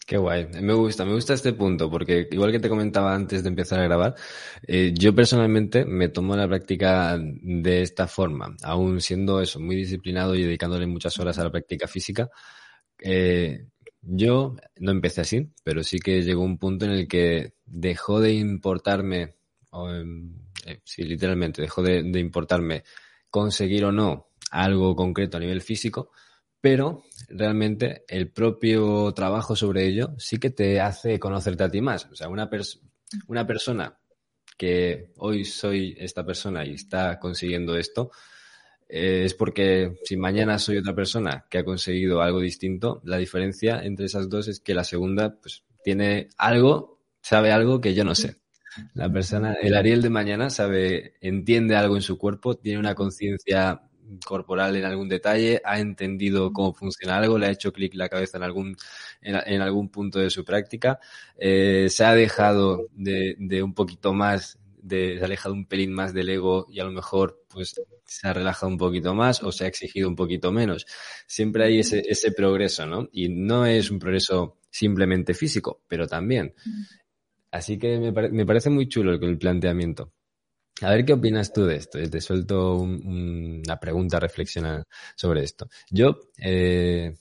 Qué 0.09 0.17
guay, 0.17 0.47
me 0.59 0.73
gusta, 0.73 1.05
me 1.05 1.13
gusta 1.13 1.35
este 1.35 1.53
punto, 1.53 1.87
porque 1.87 2.27
igual 2.31 2.51
que 2.51 2.59
te 2.59 2.67
comentaba 2.67 3.13
antes 3.13 3.43
de 3.43 3.49
empezar 3.49 3.79
a 3.79 3.83
grabar, 3.83 4.15
eh, 4.65 4.91
yo 4.91 5.13
personalmente 5.13 5.85
me 5.85 6.09
tomo 6.09 6.35
la 6.35 6.47
práctica 6.47 7.15
de 7.19 7.83
esta 7.83 8.07
forma, 8.07 8.55
aún 8.63 9.01
siendo 9.01 9.39
eso, 9.39 9.59
muy 9.59 9.75
disciplinado 9.75 10.33
y 10.33 10.41
dedicándole 10.41 10.87
muchas 10.87 11.19
horas 11.19 11.37
a 11.37 11.43
la 11.43 11.51
práctica 11.51 11.87
física. 11.87 12.27
Eh, 12.97 13.67
yo 14.01 14.55
no 14.79 14.91
empecé 14.91 15.21
así, 15.21 15.47
pero 15.63 15.83
sí 15.83 15.99
que 15.99 16.23
llegó 16.23 16.41
un 16.41 16.57
punto 16.57 16.85
en 16.85 16.91
el 16.91 17.07
que 17.07 17.53
dejó 17.67 18.19
de 18.19 18.33
importarme, 18.33 19.35
eh, 20.65 20.79
sí, 20.85 21.03
literalmente, 21.03 21.61
dejó 21.61 21.83
de 21.83 22.19
importarme 22.19 22.83
conseguir 23.29 23.85
o 23.85 23.91
no 23.91 24.29
algo 24.49 24.95
concreto 24.95 25.37
a 25.37 25.39
nivel 25.39 25.61
físico, 25.61 26.09
pero 26.61 27.03
realmente 27.29 28.03
el 28.07 28.31
propio 28.31 29.13
trabajo 29.13 29.55
sobre 29.55 29.85
ello 29.87 30.13
sí 30.17 30.37
que 30.37 30.49
te 30.49 30.81
hace 30.81 31.19
conocerte 31.19 31.63
a 31.63 31.71
ti 31.71 31.81
más. 31.81 32.05
O 32.11 32.15
sea, 32.15 32.27
una, 32.27 32.49
una 33.27 33.47
persona 33.47 33.97
que 34.57 35.13
hoy 35.17 35.45
soy 35.45 35.95
esta 35.97 36.25
persona 36.25 36.65
y 36.65 36.73
está 36.73 37.17
consiguiendo 37.19 37.77
esto, 37.77 38.11
eh, 38.89 39.23
es 39.25 39.33
porque 39.33 39.95
si 40.03 40.17
mañana 40.17 40.59
soy 40.59 40.77
otra 40.77 40.93
persona 40.93 41.45
que 41.49 41.59
ha 41.59 41.63
conseguido 41.63 42.21
algo 42.21 42.41
distinto, 42.41 43.01
la 43.05 43.17
diferencia 43.17 43.81
entre 43.81 44.07
esas 44.07 44.29
dos 44.29 44.47
es 44.47 44.59
que 44.59 44.73
la 44.73 44.83
segunda 44.83 45.39
pues 45.41 45.63
tiene 45.83 46.27
algo, 46.37 46.99
sabe 47.21 47.51
algo 47.51 47.79
que 47.79 47.93
yo 47.93 48.03
no 48.03 48.15
sé. 48.15 48.37
La 48.93 49.11
persona, 49.11 49.55
el 49.61 49.75
Ariel 49.75 50.01
de 50.01 50.09
mañana 50.09 50.49
sabe, 50.49 51.15
entiende 51.21 51.75
algo 51.75 51.95
en 51.95 52.01
su 52.01 52.17
cuerpo, 52.17 52.55
tiene 52.55 52.79
una 52.79 52.95
conciencia 52.95 53.81
corporal 54.25 54.75
en 54.75 54.85
algún 54.85 55.09
detalle, 55.09 55.61
ha 55.63 55.79
entendido 55.79 56.51
cómo 56.53 56.73
funciona 56.73 57.17
algo, 57.17 57.37
le 57.37 57.47
ha 57.47 57.51
hecho 57.51 57.73
clic 57.73 57.93
la 57.95 58.09
cabeza 58.09 58.37
en 58.37 58.43
algún, 58.43 58.77
en, 59.21 59.61
algún 59.61 59.89
punto 59.89 60.19
de 60.19 60.29
su 60.29 60.43
práctica, 60.43 60.99
eh, 61.37 61.87
se 61.89 62.05
ha 62.05 62.13
dejado 62.13 62.87
de, 62.91 63.35
de 63.37 63.63
un 63.63 63.73
poquito 63.73 64.13
más, 64.13 64.59
de, 64.81 65.17
se 65.17 65.21
ha 65.21 65.25
alejado 65.25 65.53
un 65.53 65.65
pelín 65.65 65.93
más 65.93 66.13
del 66.13 66.29
ego 66.29 66.67
y 66.69 66.79
a 66.79 66.85
lo 66.85 66.91
mejor 66.91 67.43
pues 67.49 67.73
se 68.05 68.27
ha 68.27 68.33
relajado 68.33 68.71
un 68.71 68.77
poquito 68.77 69.13
más 69.13 69.43
o 69.43 69.51
se 69.51 69.65
ha 69.65 69.67
exigido 69.67 70.07
un 70.07 70.15
poquito 70.15 70.51
menos. 70.51 70.85
Siempre 71.27 71.65
hay 71.65 71.79
ese, 71.79 72.03
ese 72.07 72.31
progreso, 72.31 72.85
¿no? 72.85 73.09
Y 73.11 73.29
no 73.29 73.65
es 73.65 73.91
un 73.91 73.99
progreso 73.99 74.57
simplemente 74.69 75.33
físico, 75.33 75.81
pero 75.87 76.07
también. 76.07 76.53
Así 77.51 77.77
que 77.77 77.99
me, 77.99 78.11
me 78.11 78.45
parece 78.45 78.69
muy 78.69 78.87
chulo 78.87 79.13
el, 79.13 79.23
el 79.23 79.37
planteamiento. 79.37 80.13
A 80.81 80.91
ver 80.91 81.05
qué 81.05 81.13
opinas 81.13 81.51
tú 81.51 81.65
de 81.65 81.75
esto. 81.75 81.99
Te 82.09 82.21
suelto 82.21 82.75
una 82.77 83.79
pregunta, 83.79 84.19
reflexiona 84.19 84.85
sobre 85.15 85.43
esto. 85.43 85.67
Yo 85.89 86.19
eh, 86.37 87.17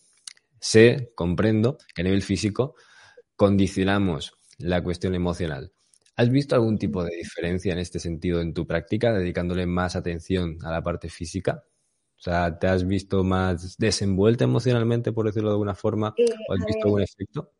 sé, 0.60 1.12
comprendo 1.14 1.78
que 1.94 2.02
a 2.02 2.04
nivel 2.04 2.22
físico 2.22 2.74
condicionamos 3.36 4.34
la 4.58 4.82
cuestión 4.82 5.14
emocional. 5.14 5.72
¿Has 6.16 6.30
visto 6.30 6.54
algún 6.56 6.78
tipo 6.78 7.04
de 7.04 7.16
diferencia 7.16 7.72
en 7.72 7.78
este 7.78 8.00
sentido 8.00 8.40
en 8.40 8.54
tu 8.54 8.66
práctica, 8.66 9.12
dedicándole 9.12 9.66
más 9.66 9.96
atención 9.96 10.58
a 10.64 10.72
la 10.72 10.82
parte 10.82 11.08
física? 11.08 11.64
O 12.18 12.20
sea, 12.20 12.58
¿te 12.58 12.66
has 12.66 12.86
visto 12.86 13.22
más 13.22 13.76
desenvuelta 13.78 14.44
emocionalmente, 14.44 15.12
por 15.12 15.26
decirlo 15.26 15.50
de 15.50 15.54
alguna 15.54 15.76
forma? 15.76 16.14
Eh, 16.16 16.24
¿O 16.48 16.54
has 16.54 16.66
visto 16.66 16.86
algún 16.86 17.02
efecto? 17.02 17.52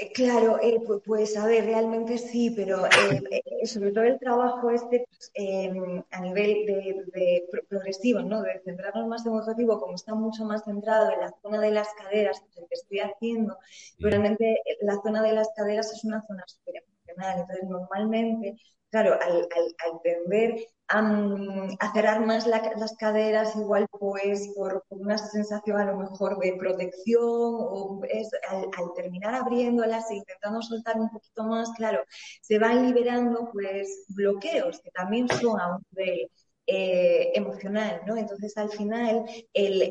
Eh, 0.00 0.12
claro, 0.12 0.60
eh, 0.62 0.80
pues 1.04 1.36
a 1.36 1.44
ver, 1.46 1.64
realmente 1.64 2.18
sí, 2.18 2.50
pero 2.50 2.86
eh, 2.86 3.66
sobre 3.66 3.90
todo 3.90 4.04
el 4.04 4.18
trabajo 4.20 4.70
este 4.70 5.04
pues, 5.08 5.32
em, 5.34 6.02
a 6.12 6.20
nivel 6.20 6.66
de, 6.66 7.44
progresivo, 7.68 8.20
¿no? 8.20 8.42
De 8.42 8.60
centrarnos 8.64 9.08
más 9.08 9.26
en 9.26 9.32
un 9.32 9.40
objetivo, 9.40 9.80
como 9.80 9.96
está 9.96 10.14
mucho 10.14 10.44
más 10.44 10.64
centrado 10.64 11.12
en 11.12 11.20
la 11.20 11.34
zona 11.42 11.60
de 11.60 11.72
las 11.72 11.88
caderas, 11.94 12.40
que 12.54 12.60
que 12.60 12.74
estoy 12.74 13.00
haciendo, 13.00 13.56
realmente 13.98 14.62
la 14.82 15.00
zona 15.02 15.20
de 15.20 15.32
las 15.32 15.48
caderas 15.56 15.92
es 15.92 16.04
una 16.04 16.22
zona 16.22 16.44
súper 16.46 16.76
emocional, 16.76 17.40
entonces 17.40 17.68
normalmente 17.68 18.56
claro, 18.90 19.14
al, 19.20 19.48
al, 19.56 20.00
tender 20.02 20.66
a, 20.88 21.92
cerrar 21.92 22.24
más 22.24 22.46
las 22.46 22.96
caderas, 22.98 23.54
igual 23.56 23.86
pues 23.90 24.48
por, 24.56 24.84
una 24.90 25.18
sensación 25.18 25.78
a 25.78 25.84
lo 25.84 25.96
mejor 25.98 26.38
de 26.38 26.56
protección, 26.58 27.22
o 27.22 28.00
es, 28.08 28.30
al, 28.48 28.68
terminar 28.96 29.34
abriéndolas 29.34 30.10
e 30.10 30.16
intentando 30.16 30.62
soltar 30.62 30.98
un 30.98 31.10
poquito 31.10 31.44
más, 31.44 31.70
claro, 31.76 32.04
se 32.40 32.58
van 32.58 32.86
liberando 32.86 33.50
pues 33.52 34.06
bloqueos 34.08 34.80
que 34.80 34.90
también 34.90 35.28
son 35.28 35.60
a 35.60 35.76
un 35.76 35.82
nivel 35.90 36.30
eh, 36.70 37.32
emocional, 37.34 38.02
¿no? 38.06 38.16
Entonces, 38.16 38.54
al 38.58 38.70
final, 38.70 39.24
el, 39.54 39.90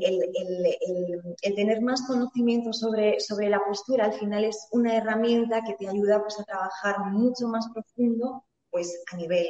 tener 1.55 1.81
más 1.81 2.03
conocimiento 2.05 2.71
sobre, 2.71 3.19
sobre 3.19 3.49
la 3.49 3.63
postura, 3.65 4.05
al 4.05 4.13
final 4.13 4.45
es 4.45 4.67
una 4.71 4.95
herramienta 4.95 5.63
que 5.63 5.73
te 5.73 5.87
ayuda 5.87 6.21
pues, 6.21 6.39
a 6.39 6.43
trabajar 6.43 7.11
mucho 7.11 7.47
más 7.47 7.67
profundo 7.73 8.43
pues 8.77 9.03
a 9.11 9.17
nivel 9.17 9.47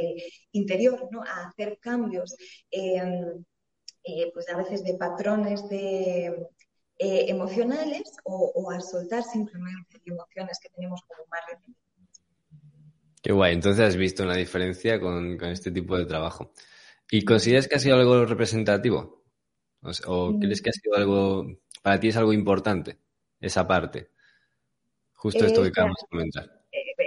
interior, 0.53 1.09
¿no? 1.11 1.21
A 1.21 1.47
hacer 1.47 1.79
cambios, 1.81 2.33
em, 2.71 3.43
eh, 4.05 4.31
pues 4.33 4.47
a 4.47 4.55
veces 4.55 4.85
de 4.85 4.93
patrones 4.93 5.67
de, 5.67 6.27
eh, 6.97 7.25
emocionales 7.27 8.03
o, 8.23 8.71
a 8.71 8.79
soltar 8.79 9.23
simplemente 9.23 10.01
emociones 10.05 10.59
que 10.61 10.69
tenemos 10.69 11.01
como 11.05 11.25
más 11.29 11.41
reprimidas. 11.49 11.83
Qué 13.21 13.33
guay, 13.33 13.53
entonces 13.53 13.85
has 13.85 13.97
visto 13.97 14.23
una 14.23 14.37
diferencia 14.37 14.97
con, 14.97 15.37
este 15.43 15.71
tipo 15.71 15.97
de 15.97 16.05
trabajo. 16.05 16.53
¿Y 17.11 17.25
consideras 17.25 17.67
que 17.67 17.75
ha 17.75 17.79
sido 17.79 17.97
algo 17.97 18.25
representativo? 18.25 19.25
¿O, 20.05 20.31
mm. 20.31 20.39
crees 20.39 20.61
que 20.61 20.69
ha 20.69 20.73
sido 20.73 20.95
algo, 20.95 21.45
para 21.81 21.99
ti 21.99 22.07
es 22.07 22.15
algo 22.15 22.31
importante, 22.31 22.97
esa 23.41 23.67
parte? 23.67 24.11
Justo 25.15 25.43
esto 25.45 25.63
que 25.63 25.69
acabamos 25.69 25.97
de 26.01 26.07
comentar 26.07 26.56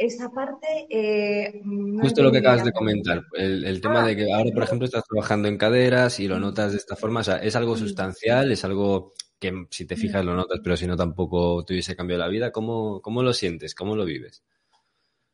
esa 0.01 0.31
parte... 0.31 0.87
Eh, 0.89 1.63
Justo 2.01 2.23
lo 2.23 2.33
que 2.33 2.39
acabas 2.39 2.65
de 2.65 2.73
comentar, 2.73 3.23
el, 3.35 3.81
tema 3.81 4.05
de 4.05 4.17
que 4.17 4.33
ahora, 4.33 4.51
por 4.53 4.63
ejemplo, 4.63 4.87
estás 4.87 5.05
trabajando 5.05 5.47
en 5.49 5.59
caderas 5.59 6.19
y 6.21 6.27
lo 6.27 6.41
notas 6.41 6.73
de 6.73 6.79
esta 6.79 6.97
forma, 6.97 7.21
o 7.21 7.25
sea, 7.25 7.37
¿es 7.37 7.55
algo 7.55 7.77
sustancial? 7.77 8.51
¿Es 8.51 8.65
algo 8.65 9.13
que 9.39 9.67
si 9.71 9.87
te 9.87 9.97
fijas 9.97 10.25
lo 10.25 10.35
notas, 10.35 10.61
pero 10.65 10.77
si 10.77 10.87
no 10.87 10.97
tampoco 10.97 11.65
te 11.65 11.75
hubiese 11.75 11.95
cambiado 11.95 12.23
la 12.23 12.29
vida? 12.29 12.51
¿Cómo, 12.51 13.01
cómo 13.01 13.23
lo 13.23 13.33
sientes? 13.33 13.75
¿Cómo 13.75 13.95
lo 13.95 14.05
vives? 14.05 14.43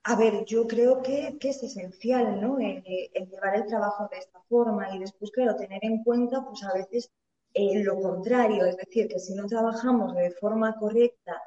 a 0.09 0.14
ver, 0.14 0.44
yo 0.44 0.68
creo 0.68 1.02
que, 1.02 1.37
es 1.40 1.62
esencial, 1.64 2.40
¿no? 2.40 2.59
El, 2.61 2.85
llevar 3.29 3.57
el 3.57 3.66
trabajo 3.66 4.09
de 4.12 4.18
esta 4.18 4.40
forma 4.48 4.94
y 4.94 5.00
después, 5.00 5.33
claro, 5.33 5.57
tener 5.57 5.85
en 5.85 6.05
cuenta, 6.05 6.44
pues 6.46 6.62
a 6.62 6.72
veces 6.72 7.11
eh, 7.55 7.83
lo 7.83 8.00
contrario, 8.00 8.64
es 8.66 8.76
decir, 8.76 9.09
que 9.09 9.18
si 9.18 9.35
no 9.35 9.46
trabajamos 9.46 10.14
de 10.14 10.31
forma 10.31 10.76
correcta 10.79 11.42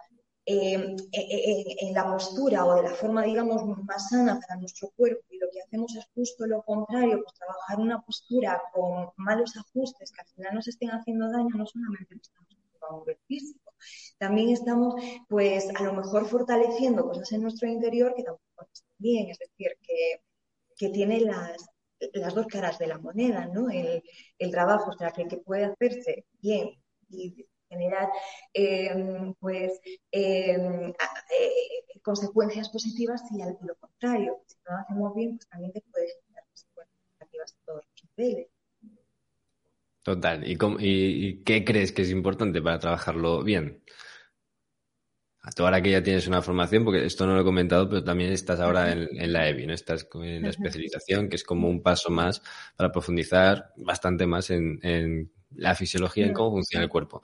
eh, 0.52 1.76
en 1.82 1.94
la 1.94 2.06
postura 2.12 2.66
o 2.66 2.76
de 2.76 2.84
la 2.84 2.96
forma, 2.96 3.24
digamos, 3.24 3.64
más 3.84 4.10
sana 4.10 4.40
para 4.40 4.60
nuestro 4.60 4.90
cuerpo 4.96 5.24
y 5.30 5.38
lo 5.38 5.48
que 5.52 5.62
hacemos 5.62 5.96
es 5.96 6.06
justo 6.16 6.46
lo 6.48 6.64
contrario, 6.64 7.22
pues 7.24 7.34
trabajar 7.38 7.80
una 7.80 8.02
postura 8.02 8.62
con 8.74 9.10
malos 9.18 9.56
ajustes 9.58 10.12
que 10.12 10.22
al 10.22 10.28
final 10.28 10.56
nos 10.56 10.68
estén 10.68 10.90
haciendo 10.90 11.30
daño, 11.32 11.50
no 11.56 11.66
solamente 11.68 12.16
estamos 12.16 12.50
haciendo 12.50 13.18
físico, 13.28 13.74
también 14.18 14.50
estamos, 14.50 14.96
pues, 15.28 15.68
a 15.76 15.84
lo 15.84 15.94
mejor 15.94 16.28
fortaleciendo 16.28 17.04
cosas 17.04 17.32
en 17.32 17.42
nuestro 17.44 17.68
interior 17.68 18.14
que 18.16 18.24
tampoco 18.24 18.68
están 18.74 18.94
bien, 18.98 19.30
es 19.30 19.38
decir, 19.40 19.72
que, 19.82 20.22
que 20.78 20.90
tiene 20.90 21.22
las, 21.22 21.66
las 22.14 22.34
dos 22.34 22.48
caras 22.48 22.80
de 22.80 22.88
la 22.88 22.98
moneda, 22.98 23.46
¿no? 23.48 23.70
El, 23.70 24.04
el 24.40 24.52
trabajo, 24.52 24.92
o 24.92 24.98
sea, 24.98 25.12
que, 25.12 25.28
que 25.28 25.38
puede 25.38 25.66
hacerse 25.66 26.26
bien 26.42 26.72
y 27.10 27.46
generar 27.70 28.10
em, 28.54 29.34
pues 29.36 29.80
em, 30.12 30.90
eh, 30.90 32.00
consecuencias 32.02 32.70
positivas 32.70 33.22
y 33.32 33.42
al 33.42 33.58
lo 33.62 33.76
contrario, 33.76 34.42
si 34.48 34.58
no 34.66 34.76
lo 34.76 34.82
hacemos 34.82 35.16
bien, 35.16 35.38
pues 35.38 35.48
también 35.48 35.72
te 35.72 35.82
puede 35.82 36.08
generar 36.22 36.46
consecuencias 36.48 37.02
negativas 37.20 37.54
a 37.54 37.66
todos 37.66 37.86
los 37.86 38.10
niveles. 38.18 38.48
Total. 40.04 40.48
¿Y, 40.48 40.58
¿Y, 40.80 41.44
qué 41.44 41.64
crees 41.64 41.92
que 41.92 42.02
es 42.02 42.10
importante 42.10 42.62
para 42.62 42.80
trabajarlo 42.80 43.44
bien? 43.44 43.84
Tú 45.56 45.64
ahora 45.64 45.82
que 45.82 45.92
ya 45.92 46.04
tienes 46.04 46.28
una 46.28 46.42
formación, 46.42 46.84
porque 46.84 47.06
esto 47.06 47.26
no 47.26 47.34
lo 47.34 47.42
he 47.42 47.44
comentado, 47.44 47.90
pero 47.90 48.04
también 48.04 48.32
estás 48.32 48.60
ahora 48.60 48.92
en, 48.92 49.34
la 49.34 49.50
EBI, 49.50 49.68
¿no? 49.68 49.74
Estás 49.74 50.08
en 50.14 50.44
la 50.44 50.50
especialización, 50.50 51.30
que 51.30 51.38
es 51.38 51.44
como 51.44 51.70
un 51.70 51.82
paso 51.82 52.10
más 52.10 52.42
para 52.76 52.92
profundizar 52.92 53.72
bastante 53.78 54.26
más 54.28 54.50
en, 54.50 54.80
en 54.84 55.32
la 55.56 55.76
fisiología, 55.76 56.26
en 56.26 56.34
cómo 56.34 56.52
funciona 56.52 56.84
el 56.84 56.90
cuerpo. 56.90 57.22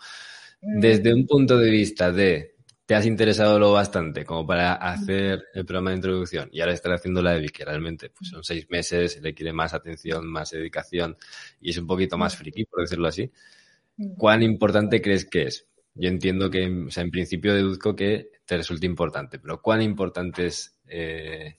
Desde 0.61 1.13
un 1.13 1.27
punto 1.27 1.57
de 1.57 1.69
vista 1.69 2.11
de 2.11 2.55
te 2.85 2.93
has 2.93 3.05
interesado 3.05 3.57
lo 3.57 3.73
bastante 3.73 4.23
como 4.23 4.45
para 4.45 4.73
hacer 4.73 5.45
el 5.53 5.65
programa 5.65 5.89
de 5.89 5.95
introducción 5.95 6.49
y 6.51 6.61
ahora 6.61 6.73
estar 6.73 6.93
haciendo 6.93 7.21
la 7.21 7.35
EBI, 7.35 7.49
que 7.49 7.65
realmente 7.65 8.09
pues, 8.11 8.29
son 8.29 8.43
seis 8.43 8.69
meses, 8.69 9.19
requiere 9.23 9.53
más 9.53 9.73
atención, 9.73 10.27
más 10.27 10.51
dedicación 10.51 11.17
y 11.59 11.71
es 11.71 11.77
un 11.77 11.87
poquito 11.87 12.17
más 12.17 12.35
friki, 12.35 12.65
por 12.65 12.81
decirlo 12.81 13.07
así. 13.07 13.31
¿Cuán 14.17 14.43
importante 14.43 15.01
crees 15.01 15.25
que 15.25 15.43
es? 15.43 15.67
Yo 15.95 16.09
entiendo 16.09 16.49
que, 16.51 16.67
o 16.87 16.91
sea, 16.91 17.03
en 17.03 17.11
principio 17.11 17.53
deduzco 17.53 17.95
que 17.95 18.29
te 18.45 18.57
resulta 18.57 18.85
importante, 18.85 19.39
pero 19.39 19.61
¿cuán 19.61 19.81
importante 19.81 20.47
es, 20.47 20.77
eh, 20.87 21.57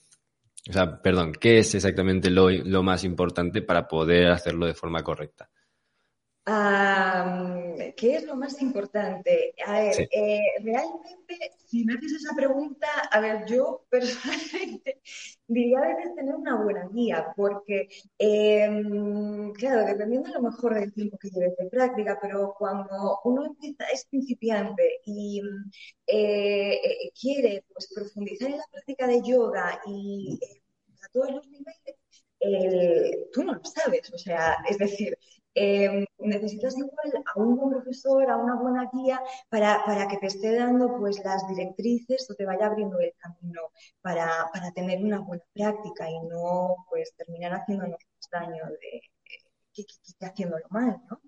o 0.69 0.73
sea, 0.73 1.01
perdón, 1.03 1.33
qué 1.33 1.59
es 1.59 1.75
exactamente 1.75 2.31
lo, 2.31 2.51
lo 2.51 2.83
más 2.83 3.03
importante 3.03 3.63
para 3.63 3.89
poder 3.89 4.29
hacerlo 4.29 4.67
de 4.67 4.75
forma 4.75 5.03
correcta? 5.03 5.49
¿Qué 6.47 8.17
es 8.17 8.25
lo 8.25 8.37
más 8.37 8.63
importante? 8.63 9.53
A 9.67 9.81
ver, 9.81 10.09
eh, 10.13 10.41
realmente, 10.63 11.51
si 11.67 11.85
me 11.85 11.95
haces 11.95 12.13
esa 12.13 12.37
pregunta, 12.37 12.87
a 13.11 13.19
ver, 13.21 13.45
yo 13.47 13.85
personalmente 13.91 15.01
diría 15.49 15.79
a 15.81 15.89
veces 15.89 16.15
tener 16.15 16.35
una 16.37 16.63
buena 16.63 16.89
guía, 16.93 17.33
porque, 17.37 17.89
em, 18.19 19.53
claro, 19.55 19.87
dependiendo 19.87 20.29
a 20.29 20.35
lo 20.35 20.43
mejor 20.43 20.75
del 20.75 20.93
tiempo 20.93 21.19
que 21.19 21.31
lleves 21.31 21.57
de 21.57 21.69
práctica, 21.69 22.17
pero 22.23 22.55
cuando 22.57 23.19
uno 23.25 23.47
empieza, 23.47 23.85
es 23.93 24.07
principiante 24.07 25.01
y 25.05 25.43
eh, 26.07 26.75
eh, 26.75 27.11
quiere 27.21 27.65
pues, 27.73 27.93
profundizar 27.93 28.51
en 28.51 28.59
la 28.59 28.65
práctica 28.71 29.09
de 29.09 29.21
yoga 29.23 29.81
y 29.87 30.39
a 31.03 31.09
todos 31.13 31.33
los 31.33 31.49
niveles, 31.49 31.97
tú 33.33 33.43
no 33.43 33.55
lo 33.55 33.65
sabes, 33.65 34.13
o 34.13 34.19
sea, 34.19 34.57
es 34.69 34.79
decir, 34.79 35.19
Em, 35.59 36.05
necesitas 36.19 36.77
igual 36.77 37.11
a 37.25 37.39
un 37.41 37.57
buen 37.57 37.71
profesor, 37.71 38.31
a 38.31 38.37
una 38.37 38.57
buena 38.57 38.91
guía 38.93 39.19
para, 39.49 40.07
que 40.09 40.19
te 40.19 40.27
esté 40.27 40.55
dando 40.55 40.99
pues 40.99 41.25
las 41.25 41.49
directrices 41.49 42.31
o 42.31 42.35
te 42.35 42.45
vaya 42.45 42.67
abriendo 42.67 42.99
el 42.99 43.13
camino 43.17 43.63
para, 44.03 44.51
tener 44.75 45.03
una 45.03 45.21
buena 45.21 45.45
práctica 45.55 46.11
y 46.11 46.21
no 46.21 46.77
pues 46.91 47.15
terminar 47.17 47.55
haciéndonos 47.55 47.99
daño 48.31 48.65
de, 48.83 49.01
que, 49.73 49.85
que, 50.19 50.27
haciéndolo 50.27 50.67
mal, 50.71 51.01
¿no? 51.11 51.21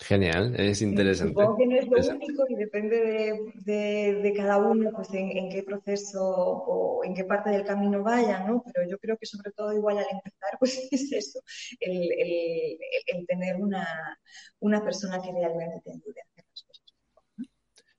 Genial, 0.00 0.54
es 0.58 0.80
interesante. 0.80 1.32
Supongo 1.32 1.56
que 1.56 1.66
no 1.66 1.76
es 1.76 1.86
lo 1.88 2.14
único 2.14 2.44
y 2.48 2.54
depende 2.54 3.50
de, 3.64 4.32
cada 4.36 4.58
uno 4.58 4.92
pues 4.94 5.08
en, 5.12 5.50
qué 5.50 5.64
proceso 5.64 6.22
o 6.22 7.04
en 7.04 7.14
qué 7.14 7.24
parte 7.24 7.50
del 7.50 7.64
camino 7.64 8.02
vaya, 8.04 8.46
¿no? 8.46 8.62
Pero 8.72 8.88
yo 8.88 8.98
creo 8.98 9.16
que 9.18 9.26
sobre 9.26 9.50
todo 9.50 9.72
igual 9.72 9.98
al 9.98 10.06
empezar 10.10 10.50
pues 10.60 10.88
es 10.90 11.12
eso, 11.12 11.40
el, 11.80 12.78
tener 13.26 13.56
una, 13.56 14.84
persona 14.84 15.20
que 15.20 15.32
realmente 15.32 15.80
te 15.84 15.90
ayude 15.90 16.20
a 16.20 16.30
hacer 16.30 16.44
las 16.48 16.62
cosas. 16.62 16.84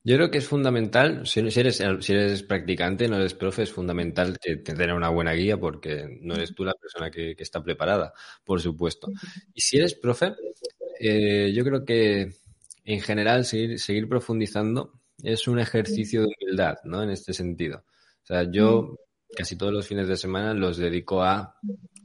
Yo 0.02 0.16
creo 0.16 0.32
que 0.32 0.38
es 0.38 0.48
fundamental, 0.48 1.28
si 1.28 1.42
eres, 1.42 1.76
si 1.76 2.14
eres 2.14 2.44
practicante, 2.44 3.10
no 3.10 3.18
eres 3.18 3.34
profe, 3.34 3.64
es 3.64 3.74
fundamental 3.74 4.40
que 4.40 4.56
tener 4.56 4.94
una 4.94 5.10
buena 5.10 5.34
guía 5.34 5.58
porque 5.58 6.18
no 6.22 6.36
eres 6.36 6.56
tú 6.56 6.64
la 6.64 6.74
persona 6.74 7.12
que, 7.12 7.36
que 7.36 7.44
está 7.44 7.62
preparada, 7.62 8.14
por 8.46 8.62
supuesto. 8.62 9.10
Y 9.54 9.60
si 9.60 9.78
eres 9.78 9.96
profe, 9.96 10.34
eh, 11.00 11.52
yo 11.54 11.64
creo 11.64 11.86
que 11.86 12.34
en 12.86 13.02
general 13.02 13.46
seguir, 13.46 13.80
seguir 13.80 14.10
profundizando 14.10 15.00
es 15.24 15.48
un 15.48 15.60
ejercicio 15.60 16.22
de 16.22 16.28
humildad, 16.28 16.78
¿no? 16.84 17.04
En 17.04 17.10
este 17.10 17.34
sentido. 17.34 17.84
O 18.24 18.26
sea, 18.26 18.50
yo 18.50 18.96
casi 19.36 19.56
todos 19.56 19.74
los 19.74 19.88
fines 19.88 20.08
de 20.08 20.18
semana 20.18 20.54
los 20.54 20.78
dedico 20.78 21.22
a 21.24 21.56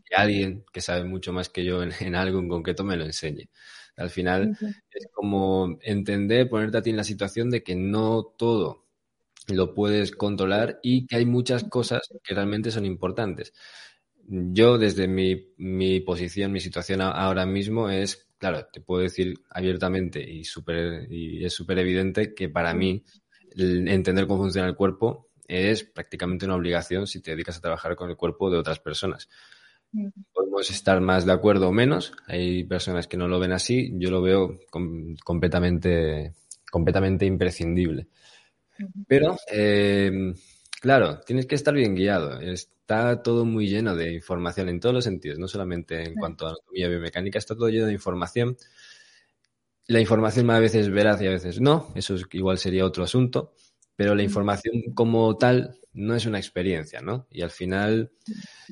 que 0.04 0.14
alguien 0.14 0.64
que 0.72 0.80
sabe 0.80 1.04
mucho 1.04 1.32
más 1.32 1.48
que 1.48 1.64
yo 1.64 1.82
en, 1.82 1.90
algo 2.14 2.38
en 2.38 2.48
concreto 2.48 2.84
me 2.84 2.96
lo 2.96 3.04
enseñe. 3.04 3.48
Al 3.96 4.10
final 4.10 4.56
es 4.90 5.06
como 5.12 5.78
entender, 5.82 6.48
ponerte 6.48 6.78
a 6.78 6.82
ti 6.82 6.90
en 6.90 6.96
la 6.96 7.04
situación 7.04 7.48
de 7.50 7.62
que 7.62 7.76
no 7.76 8.24
todo 8.36 8.86
lo 9.48 9.74
puedes 9.74 10.10
controlar 10.12 10.80
y 10.82 11.06
que 11.06 11.16
hay 11.16 11.26
muchas 11.26 11.64
cosas 11.64 12.00
que 12.22 12.34
realmente 12.34 12.70
son 12.72 12.86
importantes. 12.86 13.52
Yo 14.26 14.78
desde 14.78 15.06
mi, 15.06 15.52
mi 15.58 16.00
posición, 16.00 16.50
mi 16.50 16.60
situación 16.60 17.02
ahora 17.02 17.46
mismo 17.46 17.88
es 17.88 18.23
claro, 18.38 18.66
te 18.72 18.80
puedo 18.80 19.02
decir 19.02 19.34
abiertamente 19.50 20.20
y, 20.22 20.44
super, 20.44 21.06
y 21.10 21.44
es 21.44 21.52
súper 21.52 21.78
evidente 21.78 22.34
que 22.34 22.48
para 22.48 22.74
mí 22.74 23.04
entender 23.56 24.26
cómo 24.26 24.42
funciona 24.42 24.68
el 24.68 24.74
cuerpo 24.74 25.30
es 25.46 25.84
prácticamente 25.84 26.46
una 26.46 26.56
obligación 26.56 27.06
si 27.06 27.20
te 27.20 27.32
dedicas 27.32 27.58
a 27.58 27.60
trabajar 27.60 27.96
con 27.96 28.10
el 28.10 28.16
cuerpo 28.16 28.50
de 28.50 28.58
otras 28.58 28.80
personas. 28.80 29.28
Podemos 30.32 30.70
estar 30.70 31.00
más 31.00 31.24
de 31.24 31.32
acuerdo 31.32 31.68
o 31.68 31.72
menos. 31.72 32.12
Hay 32.26 32.64
personas 32.64 33.06
que 33.06 33.16
no 33.16 33.28
lo 33.28 33.38
ven 33.38 33.52
así. 33.52 33.92
Yo 33.94 34.10
lo 34.10 34.22
veo 34.22 34.58
completamente, 35.22 36.34
completamente 36.70 37.26
imprescindible. 37.26 38.08
Pero, 39.06 39.36
eh, 39.52 40.34
claro, 40.84 41.20
tienes 41.20 41.46
que 41.46 41.54
estar 41.54 41.72
bien 41.72 41.94
guiado 41.94 42.38
está 42.42 43.22
todo 43.22 43.46
muy 43.46 43.68
lleno 43.68 43.96
de 43.96 44.12
información 44.12 44.68
en 44.68 44.80
todos 44.80 44.94
los 44.94 45.04
sentidos, 45.04 45.38
no 45.38 45.48
solamente 45.48 46.04
en 46.04 46.14
cuanto 46.14 46.44
a 46.44 46.50
anatomía 46.50 46.88
biomecánica, 46.88 47.38
está 47.38 47.54
todo 47.54 47.70
lleno 47.70 47.86
de 47.86 47.94
información. 47.94 48.54
La 49.86 49.98
información 49.98 50.50
a 50.50 50.58
veces 50.58 50.90
veraz 50.90 51.22
y 51.22 51.26
a 51.26 51.30
veces 51.30 51.58
no, 51.58 51.90
eso 51.94 52.16
igual 52.32 52.58
sería 52.58 52.84
otro 52.84 53.02
asunto, 53.02 53.54
pero 53.96 54.14
la 54.14 54.22
información 54.22 54.82
como 54.94 55.34
tal 55.38 55.80
no 55.94 56.14
es 56.14 56.26
una 56.26 56.36
experiencia, 56.36 57.00
¿no? 57.00 57.28
Y 57.30 57.40
al 57.40 57.50
final, 57.50 58.12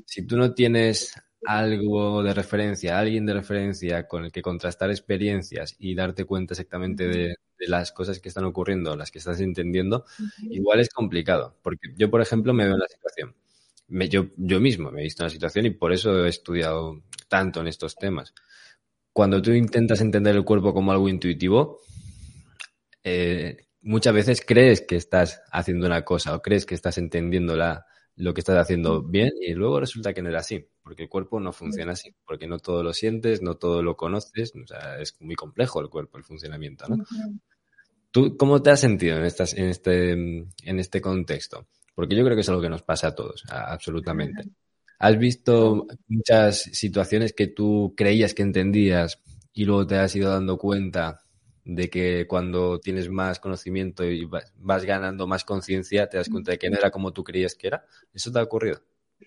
si 0.05 0.27
tú 0.27 0.37
no 0.37 0.53
tienes 0.53 1.15
algo 1.47 2.23
de 2.23 2.35
referencia, 2.35 2.99
alguien 2.99 3.25
de 3.25 3.33
referencia 3.33 4.07
con 4.07 4.27
el 4.27 4.33
que 4.33 4.43
contrastar 4.43 4.91
experiencias 4.91 5.75
y 5.79 5.95
darte 5.95 6.27
cuenta 6.27 6.53
exactamente 6.53 7.09
de, 7.09 7.37
de 7.63 7.69
las 7.69 7.93
cosas 7.93 8.19
que 8.19 8.29
están 8.29 8.45
ocurriendo, 8.45 8.97
las 8.97 9.11
que 9.11 9.19
estás 9.19 9.41
entendiendo, 9.41 10.05
igual 10.51 10.81
es 10.81 10.89
complicado. 10.89 11.57
Porque 11.63 11.89
yo, 11.97 12.11
por 12.11 12.21
ejemplo, 12.21 12.53
me 12.53 12.65
veo 12.65 12.75
en 12.75 12.81
la 12.81 12.89
situación 12.89 13.35
yo, 14.09 14.27
yo 14.37 14.61
mismo 14.61 14.91
me 14.91 15.01
he 15.01 15.05
visto 15.05 15.23
en 15.23 15.27
la 15.27 15.31
situación 15.31 15.67
y 15.67 15.71
por 15.71 15.93
eso 15.93 16.25
he 16.25 16.29
estudiado 16.29 17.03
tanto 17.29 17.61
en 17.61 17.69
estos 17.69 17.97
temas. 17.97 18.35
Cuando 19.13 19.43
tú 19.43 19.53
intentas 19.53 20.01
entender 20.01 20.35
el 20.35 20.45
cuerpo 20.45 20.73
como 20.73 20.93
algo 20.93 21.09
intuitivo, 21.09 21.81
eh, 23.05 23.67
muchas 23.83 24.15
veces 24.15 24.43
crees 24.47 24.81
que 24.81 24.97
estás 24.97 25.43
haciendo 25.51 25.87
una 25.87 26.05
cosa 26.05 26.35
o 26.35 26.41
crees 26.41 26.65
que 26.65 26.75
estás 26.75 26.97
entendiendo 26.97 27.55
la, 27.57 27.85
lo 28.17 28.33
que 28.33 28.41
estás 28.41 28.57
haciendo 28.57 29.03
bien 29.03 29.33
y 29.41 29.53
luego 29.53 29.81
resulta 29.81 30.15
que 30.15 30.23
no 30.23 30.31
era 30.31 30.41
así, 30.41 30.67
porque 30.83 31.03
el 31.03 31.09
cuerpo 31.11 31.41
no 31.41 31.53
funciona 31.53 31.93
así, 31.93 32.15
porque 32.25 32.47
no 32.47 32.59
todo 32.59 32.83
lo 32.83 32.95
sientes, 32.95 33.43
no 33.43 33.57
todo 33.57 33.83
lo 33.83 33.97
conoces, 33.97 34.55
o 34.55 34.67
sea, 34.67 34.99
es 34.99 35.17
muy 35.21 35.35
complejo 35.35 35.81
el 35.81 35.91
cuerpo, 35.91 36.17
el 36.17 36.25
funcionamiento, 36.25 36.87
¿no? 36.89 37.05
¿Tú 38.13 38.37
cómo 38.37 38.63
te 38.63 38.71
has 38.71 38.81
sentido 38.81 39.17
en, 39.17 39.25
estas, 39.25 39.55
en, 39.55 39.65
este, 39.65 40.13
en 40.13 40.79
este 40.79 41.01
contexto? 41.01 41.67
Porque 41.95 42.15
yo 42.15 42.23
creo 42.25 42.37
que 42.37 42.43
es 42.43 42.49
algo 42.49 42.61
que 42.61 42.69
nos 42.69 42.83
pasa 42.83 43.09
a 43.09 43.15
todos, 43.15 43.43
absolutamente. 43.49 44.45
¿Has 44.99 45.19
visto 45.19 45.87
muchas 46.09 46.63
situaciones 46.73 47.33
que 47.33 47.49
tú 47.49 47.95
creías 47.97 48.35
que 48.35 48.43
entendías 48.43 49.21
y 49.53 49.65
luego 49.65 49.87
te 49.87 49.97
has 49.97 50.15
ido 50.15 50.31
dando 50.31 50.59
cuenta 50.59 51.23
de 51.65 51.89
que 51.89 52.27
cuando 52.29 52.81
tienes 52.81 53.09
más 53.09 53.41
conocimiento 53.41 54.05
y 54.05 54.29
vas 54.57 54.85
ganando 54.85 55.27
más 55.27 55.45
conciencia, 55.45 56.09
te 56.09 56.19
das 56.19 56.29
cuenta 56.29 56.53
de 56.53 56.59
que 56.59 56.71
no 56.71 56.77
era 56.77 56.91
como 56.91 57.13
tú 57.13 57.25
creías 57.25 57.55
que 57.55 57.69
era. 57.69 57.85
¿Eso 58.13 58.31
te 58.31 58.39
ha 58.39 58.43
ocurrido? 58.43 58.81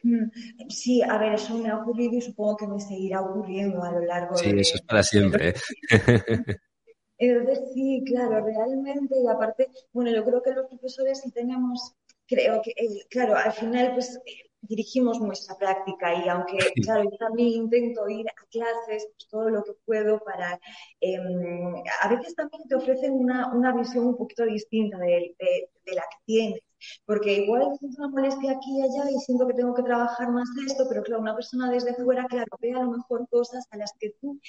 Mm, 0.04 0.70
sí, 0.70 1.02
a 1.02 1.18
ver, 1.18 1.34
eso 1.34 1.58
me 1.58 1.70
ha 1.70 1.78
ocurrido 1.78 2.14
y 2.14 2.22
supongo 2.22 2.58
que 2.58 2.68
me 2.68 2.80
seguirá 2.80 3.22
ocurriendo 3.22 3.84
a 3.84 3.92
lo 3.92 4.02
largo 4.02 4.36
de... 4.36 4.44
Sí, 4.44 4.50
eso 4.58 4.76
es 4.76 4.82
para 4.82 5.02
siempre. 5.02 5.56
¿eh? 7.18 7.28
Entonces, 7.30 7.72
sí, 7.74 8.04
claro, 8.06 8.46
realmente, 8.46 9.16
y 9.20 9.28
aparte, 9.28 9.70
bueno, 9.94 10.12
yo 10.12 10.24
creo 10.24 10.42
que 10.42 10.52
los 10.52 10.68
profesores 10.68 11.22
sí 11.22 11.32
tenemos, 11.32 11.96
creo 12.28 12.62
que, 12.62 12.72
eh, 12.72 13.06
claro, 13.10 13.36
al 13.36 13.54
final, 13.54 13.94
pues 13.94 14.20
dirigimos 14.68 15.20
nuestra 15.20 15.56
práctica 15.58 16.14
y 16.14 16.28
aunque, 16.28 16.58
claro, 16.84 17.04
yo 17.04 17.18
también 17.18 17.50
intento 17.50 18.08
ir 18.10 18.28
a 18.30 18.34
clases 18.50 19.08
pues, 19.12 19.28
todo 19.30 19.50
lo 19.50 19.64
que 19.64 19.74
puedo 19.86 20.20
para, 20.20 20.60
em, 21.02 21.84
a 22.02 22.10
veces 22.10 22.36
también 22.36 22.64
te 22.68 22.76
ofrecen 22.76 23.14
una, 23.14 23.54
una 23.54 23.74
visión 23.76 24.08
un 24.08 24.18
poquito 24.18 24.46
distinta 24.46 24.98
de, 24.98 25.36
de, 25.38 25.96
la 25.96 26.02
que 26.02 26.18
tienes, 26.26 26.60
porque 27.06 27.34
igual 27.44 27.78
siento 27.80 28.04
una 28.04 28.10
molestia 28.10 28.54
aquí 28.54 28.78
y 28.78 28.82
allá 28.82 29.10
y 29.10 29.20
siento 29.20 29.48
que 29.48 29.54
tengo 29.54 29.74
que 29.76 29.84
trabajar 29.84 30.32
más 30.32 30.48
de 30.56 30.66
esto, 30.66 30.86
pero 30.90 31.04
claro, 31.04 31.22
una 31.22 31.36
persona 31.36 31.70
desde 31.72 31.94
fuera, 31.96 32.26
claro, 32.26 32.58
ve 32.60 32.72
a 32.74 32.82
lo 32.84 32.92
mejor 32.92 33.28
cosas 33.30 33.68
a 33.72 33.78
las 33.78 33.94
que 34.00 34.12
tú 34.22 34.40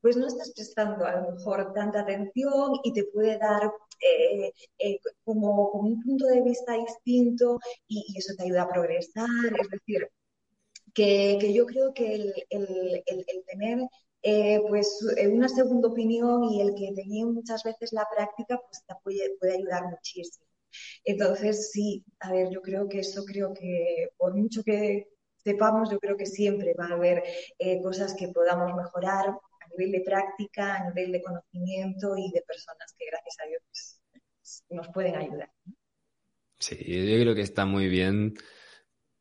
pues 0.00 0.16
no 0.16 0.26
estás 0.26 0.52
prestando 0.54 1.04
a 1.04 1.16
lo 1.16 1.32
mejor 1.32 1.72
tanta 1.74 2.00
atención 2.00 2.72
y 2.84 2.92
te 2.92 3.04
puede 3.04 3.38
dar 3.38 3.70
eh, 4.00 4.52
eh, 4.78 4.98
como, 5.24 5.70
un 5.72 6.02
punto 6.02 6.26
de 6.26 6.42
vista 6.42 6.74
distinto 6.74 7.58
y, 7.86 8.16
eso 8.16 8.34
te 8.36 8.44
ayuda 8.44 8.62
a 8.62 8.68
progresar. 8.68 9.28
Es 9.60 9.68
decir, 9.68 10.08
que, 10.94 11.52
yo 11.52 11.66
creo 11.66 11.92
que 11.94 12.14
el, 12.14 13.04
tener 13.46 13.80
eh, 14.22 14.60
pues 14.68 14.98
una 15.30 15.48
segunda 15.48 15.88
opinión 15.88 16.44
y 16.44 16.60
el 16.62 16.74
que 16.74 16.92
te 16.94 17.04
muchas 17.24 17.62
veces 17.64 17.92
la 17.92 18.06
práctica, 18.14 18.58
pues 18.58 18.84
te 18.86 18.94
puede 19.38 19.54
ayudar 19.54 19.84
muchísimo. 19.90 20.46
Entonces, 21.04 21.70
sí, 21.72 22.04
a 22.20 22.32
ver, 22.32 22.48
yo 22.50 22.62
creo 22.62 22.88
que 22.88 23.00
eso 23.00 23.24
creo 23.24 23.52
que 23.52 24.10
por 24.16 24.34
mucho 24.34 24.62
que 24.62 25.08
sepamos, 25.38 25.90
yo 25.90 25.98
creo 25.98 26.16
que 26.16 26.26
siempre 26.26 26.74
va 26.78 26.86
a 26.86 26.94
haber 26.94 27.22
cosas 27.82 28.14
que 28.14 28.28
podamos 28.28 28.74
mejorar, 28.76 29.34
nivel 29.76 29.92
de 29.92 30.00
práctica, 30.00 30.76
a 30.76 30.84
nivel 30.88 31.12
de 31.12 31.22
conocimiento 31.22 32.16
y 32.16 32.30
de 32.32 32.42
personas 32.42 32.94
que 32.98 33.06
gracias 33.06 33.36
a 33.42 33.48
Dios 33.48 33.62
pues, 33.66 34.64
nos 34.70 34.88
pueden 34.88 35.16
ayudar. 35.16 35.50
Sí, 36.58 36.76
yo 36.76 37.20
creo 37.22 37.34
que 37.34 37.42
está 37.42 37.64
muy 37.64 37.88
bien 37.88 38.34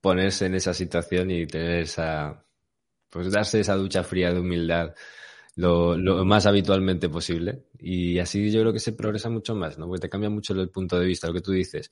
ponerse 0.01 0.45
en 0.45 0.55
esa 0.55 0.73
situación 0.73 1.31
y 1.31 1.47
tener 1.47 1.81
esa, 1.81 2.45
pues 3.09 3.31
darse 3.31 3.59
esa 3.59 3.75
ducha 3.75 4.03
fría 4.03 4.31
de 4.33 4.39
humildad 4.39 4.93
lo, 5.59 6.25
más 6.25 6.45
habitualmente 6.45 7.09
posible. 7.09 7.65
Y 7.77 8.19
así 8.19 8.49
yo 8.51 8.61
creo 8.61 8.73
que 8.73 8.79
se 8.79 8.93
progresa 8.93 9.29
mucho 9.29 9.55
más, 9.55 9.77
¿no? 9.77 9.87
Porque 9.87 10.01
te 10.01 10.09
cambia 10.09 10.29
mucho 10.29 10.53
el 10.53 10.69
punto 10.69 10.97
de 10.97 11.05
vista, 11.05 11.27
lo 11.27 11.33
que 11.33 11.41
tú 11.41 11.51
dices. 11.51 11.91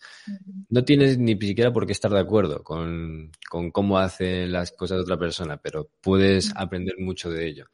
No 0.69 0.83
tienes 0.83 1.17
ni 1.17 1.33
siquiera 1.33 1.73
por 1.73 1.85
qué 1.85 1.91
estar 1.91 2.11
de 2.11 2.19
acuerdo 2.19 2.63
con, 2.63 3.31
con 3.49 3.71
cómo 3.71 3.97
hace 3.97 4.47
las 4.47 4.71
cosas 4.71 4.97
de 4.97 5.03
otra 5.03 5.17
persona, 5.17 5.57
pero 5.57 5.89
puedes 6.01 6.53
aprender 6.55 6.95
mucho 6.99 7.29
de 7.29 7.47
ello. 7.47 7.65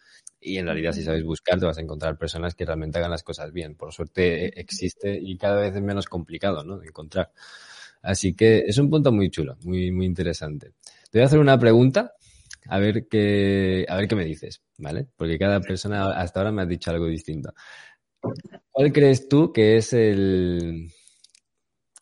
Y 0.44 0.58
en 0.58 0.66
realidad, 0.66 0.92
si 0.92 1.04
sabes 1.04 1.24
buscar, 1.24 1.60
te 1.60 1.66
vas 1.66 1.78
a 1.78 1.82
encontrar 1.82 2.18
personas 2.18 2.56
que 2.56 2.66
realmente 2.66 3.00
hagan 3.00 3.12
las 3.12 3.24
cosas 3.24 3.52
bien. 3.52 3.76
Por 3.76 3.94
suerte 3.94 4.46
e, 4.46 4.54
existe 4.60 5.18
y 5.20 5.38
cada 5.38 5.62
vez 5.62 5.76
es 5.76 5.82
menos 5.82 6.08
complicado, 6.08 6.64
¿no? 6.64 6.78
De 6.78 6.88
encontrar. 6.88 7.32
Así 8.02 8.36
que 8.36 8.64
es 8.68 8.78
un 8.78 8.90
punto 8.90 9.12
muy 9.12 9.30
chulo, 9.30 9.58
muy, 9.64 9.92
muy 9.92 10.06
interesante. 10.06 10.74
Te 11.10 11.20
voy 11.20 11.22
a 11.22 11.26
hacer 11.26 11.40
una 11.40 11.58
pregunta, 11.58 12.14
a 12.68 12.80
ver 12.80 13.08
qué, 13.08 13.86
a 13.88 13.96
ver 13.96 14.08
qué 14.08 14.16
me 14.16 14.26
dices, 14.26 14.62
¿vale? 14.78 15.08
Porque 15.16 15.40
cada 15.40 15.62
persona 15.62 16.12
hasta 16.12 16.42
ahora 16.42 16.52
me 16.52 16.62
ha 16.62 16.66
dicho 16.66 16.92
algo 16.92 17.08
distinto. 17.08 17.54
¿Cuál 18.72 18.92
crees 18.92 19.28
tú 19.28 19.52
que 19.54 19.78
es 19.78 19.94
el... 19.94 20.92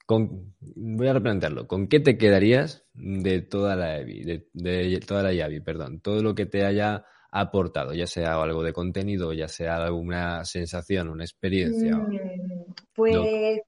Con... 0.05 0.55
Voy 0.59 1.07
a 1.07 1.13
replantearlo. 1.13 1.67
¿Con 1.67 1.87
qué 1.87 1.99
te 1.99 2.17
quedarías 2.17 2.83
de 2.93 3.41
toda 3.41 3.75
la 3.75 3.99
EVI, 3.99 4.23
de, 4.23 4.47
de 4.53 4.99
toda 5.05 5.23
la 5.23 5.63
perdón? 5.63 6.01
Todo 6.01 6.21
lo 6.21 6.33
que 6.35 6.45
te 6.45 6.65
haya 6.65 7.05
aportado, 7.31 7.93
ya 7.93 8.07
sea 8.07 8.41
algo 8.41 8.61
de 8.63 8.73
contenido, 8.73 9.33
ya 9.33 9.47
sea 9.47 9.77
alguna 9.77 10.43
sensación, 10.45 11.09
una 11.09 11.23
experiencia. 11.23 11.95
Mm, 11.95 12.73
pues. 12.93 13.61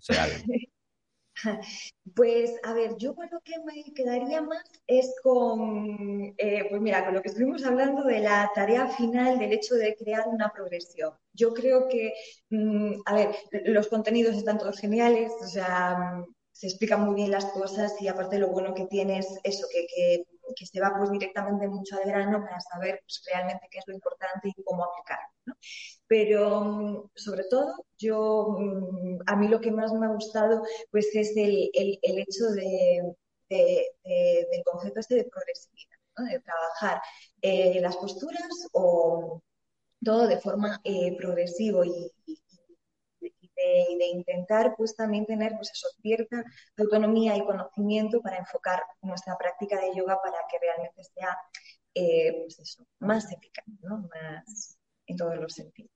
Pues, 2.14 2.56
a 2.64 2.72
ver, 2.72 2.96
yo 2.96 3.14
con 3.14 3.28
lo 3.30 3.40
que 3.40 3.52
me 3.64 3.84
quedaría 3.94 4.40
más 4.40 4.64
es 4.86 5.14
con, 5.22 6.34
eh, 6.36 6.66
pues 6.68 6.80
mira, 6.80 7.04
con 7.04 7.14
lo 7.14 7.22
que 7.22 7.28
estuvimos 7.28 7.64
hablando 7.64 8.02
de 8.02 8.20
la 8.20 8.50
tarea 8.54 8.88
final 8.88 9.38
del 9.38 9.52
hecho 9.52 9.76
de 9.76 9.94
crear 9.94 10.26
una 10.26 10.50
progresión. 10.52 11.12
Yo 11.32 11.52
creo 11.54 11.86
que, 11.88 12.12
mm, 12.50 13.02
a 13.04 13.14
ver, 13.14 13.36
los 13.66 13.88
contenidos 13.88 14.36
están 14.36 14.58
todos 14.58 14.80
geniales, 14.80 15.30
o 15.40 15.46
sea, 15.46 16.24
se 16.50 16.66
explican 16.66 17.04
muy 17.04 17.14
bien 17.14 17.30
las 17.30 17.44
cosas 17.46 17.94
y 18.00 18.08
aparte 18.08 18.38
lo 18.38 18.48
bueno 18.48 18.74
que 18.74 18.86
tienes 18.86 19.38
eso, 19.44 19.66
que, 19.72 19.86
que, 19.94 20.24
se 20.56 20.80
va 20.80 20.92
pues 20.96 21.10
directamente 21.10 21.68
mucho 21.68 21.96
al 21.96 22.08
grano 22.08 22.40
para 22.40 22.60
saber 22.60 23.00
pues, 23.04 23.22
realmente 23.26 23.68
qué 23.70 23.78
es 23.78 23.84
lo 23.86 23.94
importante 23.94 24.48
y 24.48 24.62
cómo 24.62 24.84
aplicarlo. 24.84 25.56
Pero 26.06 26.60
mm, 26.64 27.10
sobre 27.14 27.44
todo, 27.44 27.86
yo, 27.98 28.56
mm, 28.58 29.18
a 29.26 29.36
mí 29.36 29.48
lo 29.48 29.60
que 29.60 29.70
más 29.70 29.92
me 29.92 30.06
ha 30.06 30.10
gustado 30.10 30.62
pues 30.90 31.14
es 31.14 31.36
el, 31.36 31.70
el, 31.74 31.98
el 32.02 32.18
hecho 32.18 32.46
de, 32.54 33.14
del 33.48 34.64
concepto 34.64 35.00
este 35.00 35.16
de 35.16 35.24
progresividad, 35.24 35.98
de 36.30 36.40
trabajar 36.40 37.00
eh, 37.42 37.80
las 37.80 37.96
posturas 37.96 38.68
o 38.72 39.40
todo 40.04 40.26
de 40.26 40.40
forma 40.40 40.80
eh, 40.84 41.16
progresivo 41.16 41.84
y, 41.84 42.12
y 42.26 42.40
de, 43.58 44.06
intentar 44.06 44.74
pues 44.76 44.94
también 44.96 45.26
tener 45.26 45.52
pues 45.56 45.70
eso, 45.72 45.88
cierta 46.00 46.44
autonomía 46.76 47.36
y 47.36 47.44
conocimiento 47.44 48.20
para 48.20 48.38
enfocar 48.38 48.82
nuestra 49.02 49.36
práctica 49.36 49.80
de 49.80 49.96
yoga 49.96 50.18
para 50.22 50.38
que 50.50 50.58
realmente 50.60 51.02
sea 51.04 51.36
eh, 51.94 52.42
pues 52.42 52.58
eso, 52.60 52.86
más 53.00 53.30
eficaz, 53.32 53.64
¿no? 53.82 54.08
más 54.08 54.78
en 55.06 55.16
todos 55.16 55.36
los 55.36 55.52
sentidos. 55.52 55.90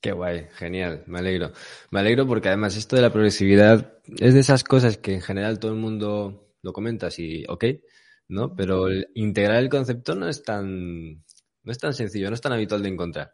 Qué 0.00 0.12
guay, 0.12 0.46
genial, 0.52 1.02
me 1.06 1.18
alegro. 1.18 1.52
Me 1.90 2.00
alegro 2.00 2.26
porque 2.26 2.48
además 2.48 2.76
esto 2.76 2.96
de 2.96 3.02
la 3.02 3.10
progresividad 3.10 3.98
es 4.18 4.34
de 4.34 4.40
esas 4.40 4.62
cosas 4.62 4.98
que 4.98 5.14
en 5.14 5.22
general 5.22 5.58
todo 5.58 5.72
el 5.72 5.78
mundo 5.78 6.52
lo 6.62 6.72
comenta 6.72 7.08
así, 7.08 7.44
ok, 7.48 7.64
¿no? 8.28 8.54
Pero 8.54 8.86
integrar 9.14 9.56
el 9.58 9.68
concepto 9.68 10.14
no 10.14 10.28
es 10.28 10.42
tan, 10.42 11.24
no 11.62 11.72
es 11.72 11.78
tan 11.78 11.94
sencillo, 11.94 12.28
no 12.28 12.34
es 12.34 12.40
tan 12.40 12.52
habitual 12.52 12.82
de 12.82 12.88
encontrar. 12.90 13.32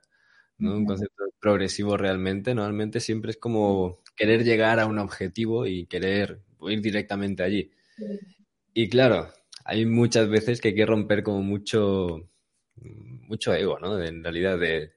¿no? 0.58 0.76
Un 0.76 0.86
concepto 0.86 1.21
progresivo 1.42 1.96
realmente, 1.96 2.54
normalmente 2.54 3.00
siempre 3.00 3.32
es 3.32 3.36
como 3.36 3.98
querer 4.14 4.44
llegar 4.44 4.78
a 4.78 4.86
un 4.86 5.00
objetivo 5.00 5.66
y 5.66 5.86
querer 5.86 6.40
ir 6.68 6.80
directamente 6.80 7.42
allí. 7.42 7.72
Y 8.72 8.88
claro, 8.88 9.28
hay 9.64 9.84
muchas 9.84 10.28
veces 10.28 10.60
que 10.60 10.68
hay 10.68 10.74
que 10.76 10.86
romper 10.86 11.24
como 11.24 11.42
mucho, 11.42 12.30
mucho 12.76 13.52
ego, 13.52 13.76
¿no? 13.80 14.00
En 14.00 14.22
realidad 14.22 14.56
de, 14.56 14.92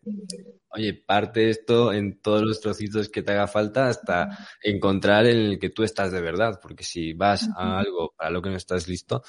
oye, 0.69 0.93
parte 0.93 1.49
esto 1.49 1.91
en 1.91 2.21
todos 2.21 2.43
los 2.43 2.61
trocitos 2.61 3.09
que 3.09 3.23
te 3.23 3.31
haga 3.31 3.47
falta 3.47 3.87
hasta 3.87 4.37
encontrar 4.61 5.25
en 5.25 5.37
el 5.37 5.59
que 5.59 5.71
tú 5.71 5.81
estás 5.81 6.11
de 6.11 6.21
verdad, 6.21 6.59
porque 6.61 6.83
si 6.83 7.13
vas 7.13 7.49
a 7.57 7.79
algo 7.79 8.13
para 8.15 8.29
lo 8.29 8.43
que 8.43 8.51
no 8.51 8.57
estás 8.57 8.87
listo, 8.87 9.23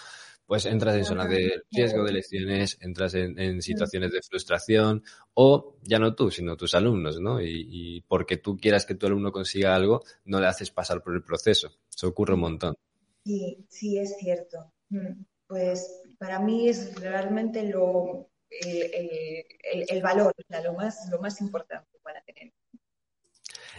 pues 0.46 0.64
entras 0.66 0.94
en 0.94 1.04
zonas 1.04 1.28
de 1.28 1.62
riesgo 1.70 2.04
de 2.04 2.12
lecciones, 2.12 2.78
entras 2.80 3.14
en, 3.14 3.60
situaciones 3.60 4.12
de 4.12 4.22
frustración 4.22 5.02
o 5.34 5.76
ya 5.82 5.98
no 5.98 6.14
tú, 6.14 6.30
sino 6.30 6.56
tus 6.56 6.74
alumnos, 6.74 7.20
¿no? 7.20 7.40
Y, 7.40 8.04
porque 8.06 8.36
tú 8.36 8.56
quieras 8.56 8.86
que 8.86 8.94
tu 8.94 9.06
alumno 9.06 9.32
consiga 9.32 9.74
algo, 9.74 10.04
no 10.24 10.40
le 10.40 10.46
haces 10.46 10.70
pasar 10.70 11.02
por 11.02 11.14
el 11.14 11.22
proceso. 11.22 11.72
Eso 11.94 12.08
ocurre 12.08 12.34
un 12.34 12.40
montón. 12.40 12.76
Sí, 13.24 13.66
sí, 13.68 13.98
es 13.98 14.16
cierto. 14.18 14.72
Mm, 14.90 15.24
pues 15.48 16.02
para 16.18 16.38
mí 16.38 16.68
es 16.68 16.94
realmente 17.00 17.64
lo, 17.64 18.30
el, 18.50 20.02
valor, 20.02 20.32
lo, 20.62 20.74
más, 20.74 21.08
lo 21.10 21.20
más 21.20 21.40
importante 21.40 21.98
para 22.02 22.22
tener. 22.22 22.52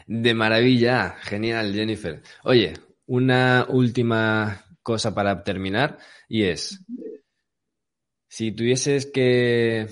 De 0.06 0.34
maravilla, 0.34 1.16
genial, 1.22 1.74
Jennifer. 1.74 2.22
Oye, 2.44 2.74
una 3.06 3.66
última 3.70 4.67
cosa 4.88 5.14
para 5.14 5.44
terminar 5.44 5.98
y 6.30 6.44
es, 6.44 6.82
si 8.30 8.54
tuvieses 8.54 9.06
que 9.06 9.86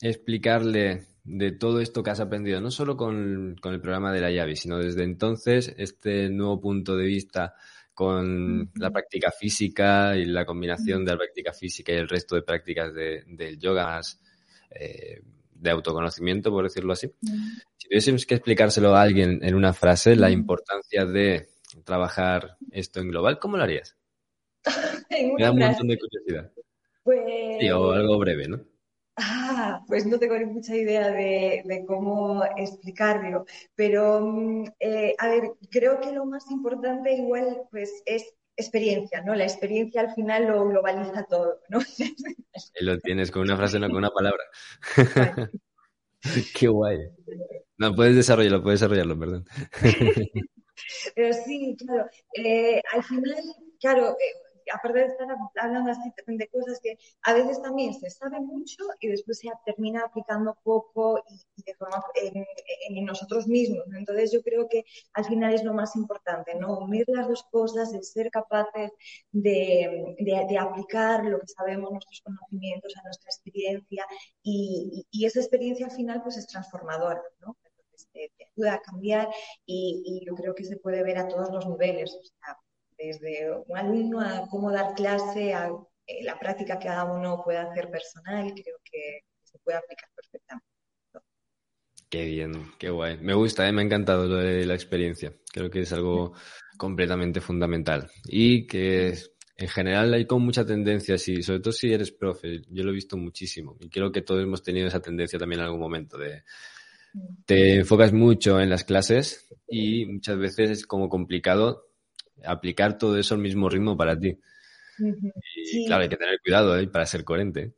explicarle 0.00 1.06
de 1.24 1.50
todo 1.50 1.80
esto 1.80 2.04
que 2.04 2.10
has 2.10 2.20
aprendido, 2.20 2.60
no 2.60 2.70
solo 2.70 2.96
con, 2.96 3.56
el 3.64 3.80
programa 3.80 4.12
de 4.12 4.20
la 4.20 4.30
llave, 4.30 4.54
sino 4.54 4.78
desde 4.78 5.02
entonces, 5.02 5.74
este 5.76 6.30
nuevo 6.30 6.60
punto 6.60 6.96
de 6.96 7.04
vista 7.04 7.54
con 7.94 8.70
la 8.76 8.92
práctica 8.92 9.32
física 9.32 10.16
y 10.16 10.24
la 10.26 10.46
combinación 10.46 11.04
de 11.04 11.10
la 11.10 11.18
práctica 11.18 11.52
física 11.52 11.92
y 11.92 11.96
el 11.96 12.08
resto 12.08 12.36
de 12.36 12.42
prácticas 12.42 12.94
del 12.94 13.58
yoga 13.58 14.00
eh, 14.70 15.20
de 15.52 15.70
autoconocimiento, 15.70 16.52
por 16.52 16.62
decirlo 16.62 16.92
así. 16.92 17.10
Si 17.76 17.88
tuviésemos 17.88 18.24
que 18.24 18.36
explicárselo 18.36 18.94
a 18.94 19.02
alguien 19.02 19.40
en 19.42 19.56
una 19.56 19.72
frase, 19.72 20.14
la 20.14 20.30
importancia 20.30 21.04
de 21.06 21.55
trabajar 21.84 22.56
esto 22.70 23.00
en 23.00 23.08
global, 23.08 23.38
¿cómo 23.38 23.56
lo 23.56 23.62
harías? 23.62 23.96
Me 25.10 25.42
da 25.42 25.52
un 25.52 25.58
montón 25.58 25.88
de 25.88 25.98
curiosidad. 25.98 26.52
Pues... 27.02 27.72
o 27.72 27.92
algo 27.92 28.18
breve, 28.18 28.48
¿no? 28.48 28.60
Ah, 29.18 29.82
pues 29.86 30.04
no 30.04 30.18
tengo 30.18 30.36
ni 30.36 30.44
mucha 30.44 30.76
idea 30.76 31.08
de, 31.10 31.84
cómo 31.86 32.44
explicarlo, 32.56 33.46
pero 33.74 34.20
mm, 34.20 34.64
eh, 34.78 35.14
a 35.18 35.28
ver, 35.28 35.52
creo 35.70 36.00
que 36.00 36.12
lo 36.12 36.26
más 36.26 36.50
importante 36.50 37.14
igual 37.14 37.62
pues 37.70 38.02
es 38.04 38.34
experiencia, 38.56 39.22
¿no? 39.22 39.34
La 39.34 39.44
experiencia 39.44 40.02
al 40.02 40.14
final 40.14 40.46
lo 40.46 40.68
globaliza 40.68 41.24
todo, 41.24 41.60
¿no? 41.68 41.78
Lo 42.80 42.98
tienes 42.98 43.30
con 43.30 43.42
una 43.42 43.56
frase, 43.56 43.78
no 43.78 43.88
con 43.88 43.98
una 43.98 44.10
palabra. 44.10 44.42
Qué 46.58 46.68
guay. 46.68 46.98
No, 47.78 47.94
puedes 47.94 48.16
desarrollarlo, 48.16 48.62
puedes 48.62 48.80
desarrollarlo, 48.80 49.18
perdón. 49.18 49.44
Pero 51.14 51.32
sí, 51.32 51.76
claro, 51.78 52.08
eh, 52.34 52.82
al 52.92 53.02
final, 53.04 53.42
claro, 53.80 54.10
eh, 54.12 54.46
aparte 54.72 54.98
de 54.98 55.06
estar 55.06 55.28
hablando 55.60 55.90
así 55.90 56.12
de 56.26 56.48
cosas 56.48 56.80
que 56.82 56.98
a 57.22 57.34
veces 57.34 57.60
también 57.62 57.94
se 57.94 58.10
sabe 58.10 58.40
mucho 58.40 58.84
y 59.00 59.08
después 59.08 59.38
se 59.38 59.48
termina 59.64 60.02
aplicando 60.04 60.56
poco 60.62 61.22
y, 61.28 61.62
de 61.62 61.74
forma 61.74 62.02
en, 62.14 63.04
nosotros 63.04 63.46
mismos. 63.46 63.84
Entonces 63.96 64.32
yo 64.32 64.42
creo 64.42 64.68
que 64.68 64.84
al 65.12 65.24
final 65.24 65.54
es 65.54 65.64
lo 65.64 65.74
más 65.74 65.94
importante, 65.96 66.54
¿no? 66.54 66.78
Unir 66.78 67.04
las 67.08 67.28
dos 67.28 67.44
cosas, 67.50 67.92
el 67.94 68.04
ser 68.04 68.30
capaces 68.30 68.90
de, 69.30 70.16
de, 70.18 70.58
aplicar 70.58 71.24
lo 71.24 71.40
que 71.40 71.46
sabemos, 71.46 71.92
nuestros 71.92 72.20
conocimientos, 72.22 72.96
a 72.96 73.02
nuestra 73.02 73.28
experiencia 73.30 74.04
y, 74.42 75.06
y, 75.10 75.26
esa 75.26 75.40
experiencia 75.40 75.86
al 75.86 75.92
final 75.92 76.22
pues 76.22 76.36
es 76.36 76.46
transformadora, 76.46 77.22
¿no? 77.40 77.56
Entonces 78.16 78.36
te, 78.36 78.44
ayuda 78.44 78.74
a 78.74 78.82
cambiar 78.82 79.28
y, 79.64 80.02
y, 80.04 80.26
yo 80.26 80.34
creo 80.34 80.54
que 80.54 80.64
se 80.64 80.76
puede 80.76 81.02
ver 81.02 81.18
a 81.18 81.28
todos 81.28 81.50
los 81.50 81.66
niveles. 81.66 82.14
O 82.14 82.22
sea, 82.22 82.56
desde 82.98 83.50
un 83.66 83.76
alumno 83.76 84.20
a 84.20 84.46
cómo 84.48 84.72
dar 84.72 84.94
clase, 84.94 85.54
a 85.54 85.70
eh, 86.06 86.24
la 86.24 86.38
práctica 86.38 86.78
que 86.78 86.86
cada 86.86 87.04
uno 87.04 87.42
puede 87.44 87.58
hacer 87.58 87.90
personal, 87.90 88.52
creo 88.54 88.76
que 88.84 89.20
se 89.42 89.58
puede 89.58 89.78
aplicar 89.78 90.08
perfectamente. 90.14 90.66
Qué 92.08 92.24
bien, 92.24 92.72
qué 92.78 92.90
guay. 92.90 93.18
Me 93.18 93.34
gusta, 93.34 93.68
¿eh? 93.68 93.72
me 93.72 93.82
ha 93.82 93.84
encantado 93.84 94.26
lo 94.26 94.36
de 94.36 94.64
la 94.64 94.74
experiencia. 94.74 95.32
Creo 95.52 95.68
que 95.68 95.80
es 95.80 95.92
algo 95.92 96.34
completamente 96.78 97.40
fundamental. 97.40 98.08
Y 98.26 98.66
que 98.66 99.14
en 99.56 99.68
general 99.68 100.14
hay 100.14 100.26
con 100.26 100.42
mucha 100.42 100.64
tendencia, 100.64 101.18
sí, 101.18 101.42
sobre 101.42 101.60
todo 101.60 101.72
si 101.72 101.92
eres 101.92 102.12
profe, 102.12 102.62
yo 102.70 102.84
lo 102.84 102.90
he 102.90 102.94
visto 102.94 103.16
muchísimo. 103.16 103.76
Y 103.80 103.88
creo 103.88 104.12
que 104.12 104.22
todos 104.22 104.42
hemos 104.42 104.62
tenido 104.62 104.86
esa 104.86 105.00
tendencia 105.00 105.38
también 105.38 105.60
en 105.60 105.66
algún 105.66 105.80
momento 105.80 106.16
de 106.16 106.44
te 107.44 107.76
enfocas 107.76 108.12
mucho 108.12 108.60
en 108.60 108.70
las 108.70 108.84
clases 108.84 109.48
y 109.68 110.06
muchas 110.06 110.38
veces 110.38 110.70
es 110.70 110.86
como 110.86 111.08
complicado 111.08 111.88
aplicar 112.44 112.98
todo 112.98 113.18
eso 113.18 113.34
al 113.34 113.40
mismo 113.40 113.68
ritmo 113.68 113.96
para 113.96 114.18
ti. 114.18 114.38
Y 115.56 115.86
claro, 115.86 116.02
hay 116.02 116.08
que 116.08 116.16
tener 116.16 116.40
cuidado 116.40 116.78
¿eh? 116.78 116.88
para 116.88 117.06
ser 117.06 117.24
coherente. 117.24 117.74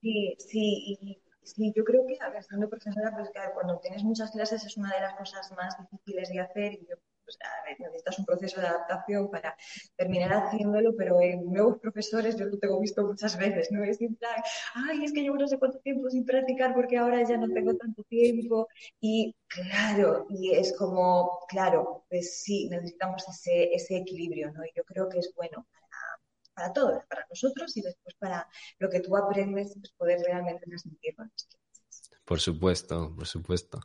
Sí, 0.00 0.34
sí, 0.38 0.98
y, 1.00 1.18
sí, 1.42 1.72
yo 1.76 1.84
creo 1.84 2.04
que, 2.06 2.16
siendo 2.42 2.68
profesora, 2.68 3.12
pues 3.16 3.30
cuando 3.54 3.78
tienes 3.78 4.02
muchas 4.02 4.30
clases 4.30 4.64
es 4.64 4.76
una 4.76 4.94
de 4.94 5.00
las 5.00 5.14
cosas 5.14 5.50
más 5.56 5.76
difíciles 5.78 6.28
de 6.30 6.40
hacer 6.40 6.72
y 6.74 6.86
yo 6.88 6.96
pues, 7.28 7.78
necesitas 7.78 8.18
un 8.18 8.24
proceso 8.24 8.60
de 8.60 8.66
adaptación 8.66 9.30
para 9.30 9.56
terminar 9.96 10.32
haciéndolo, 10.32 10.94
pero 10.96 11.20
en 11.20 11.44
nuevos 11.52 11.78
profesores 11.78 12.36
yo 12.36 12.46
lo 12.46 12.58
tengo 12.58 12.80
visto 12.80 13.04
muchas 13.04 13.36
veces, 13.36 13.70
¿no? 13.70 13.84
Es 13.84 14.00
en 14.00 14.14
plan, 14.16 14.40
ay, 14.74 15.04
es 15.04 15.12
que 15.12 15.20
llevo 15.22 15.36
no 15.36 15.46
sé 15.46 15.58
cuánto 15.58 15.78
tiempo 15.80 16.08
sin 16.10 16.24
practicar 16.24 16.74
porque 16.74 16.96
ahora 16.96 17.22
ya 17.28 17.36
no 17.36 17.48
tengo 17.48 17.74
tanto 17.76 18.02
tiempo 18.04 18.68
y 19.00 19.34
claro, 19.46 20.26
y 20.30 20.54
es 20.54 20.74
como, 20.76 21.40
claro, 21.48 22.04
pues 22.08 22.40
sí, 22.42 22.68
necesitamos 22.68 23.24
ese, 23.28 23.74
ese 23.74 23.96
equilibrio, 23.98 24.52
¿no? 24.52 24.64
Y 24.64 24.70
yo 24.74 24.84
creo 24.84 25.08
que 25.08 25.18
es 25.18 25.32
bueno 25.34 25.66
para, 26.54 26.72
todos, 26.72 27.04
para 27.08 27.26
nosotros 27.28 27.76
y 27.76 27.82
después 27.82 28.14
para 28.18 28.48
lo 28.78 28.88
que 28.90 29.00
tú 29.00 29.16
aprendes, 29.16 29.74
pues 29.78 29.92
poder 29.92 30.20
realmente 30.20 30.66
transmitirlo 30.66 31.24
a 31.24 31.26
por 32.28 32.40
supuesto, 32.40 33.14
por 33.16 33.26
supuesto. 33.26 33.80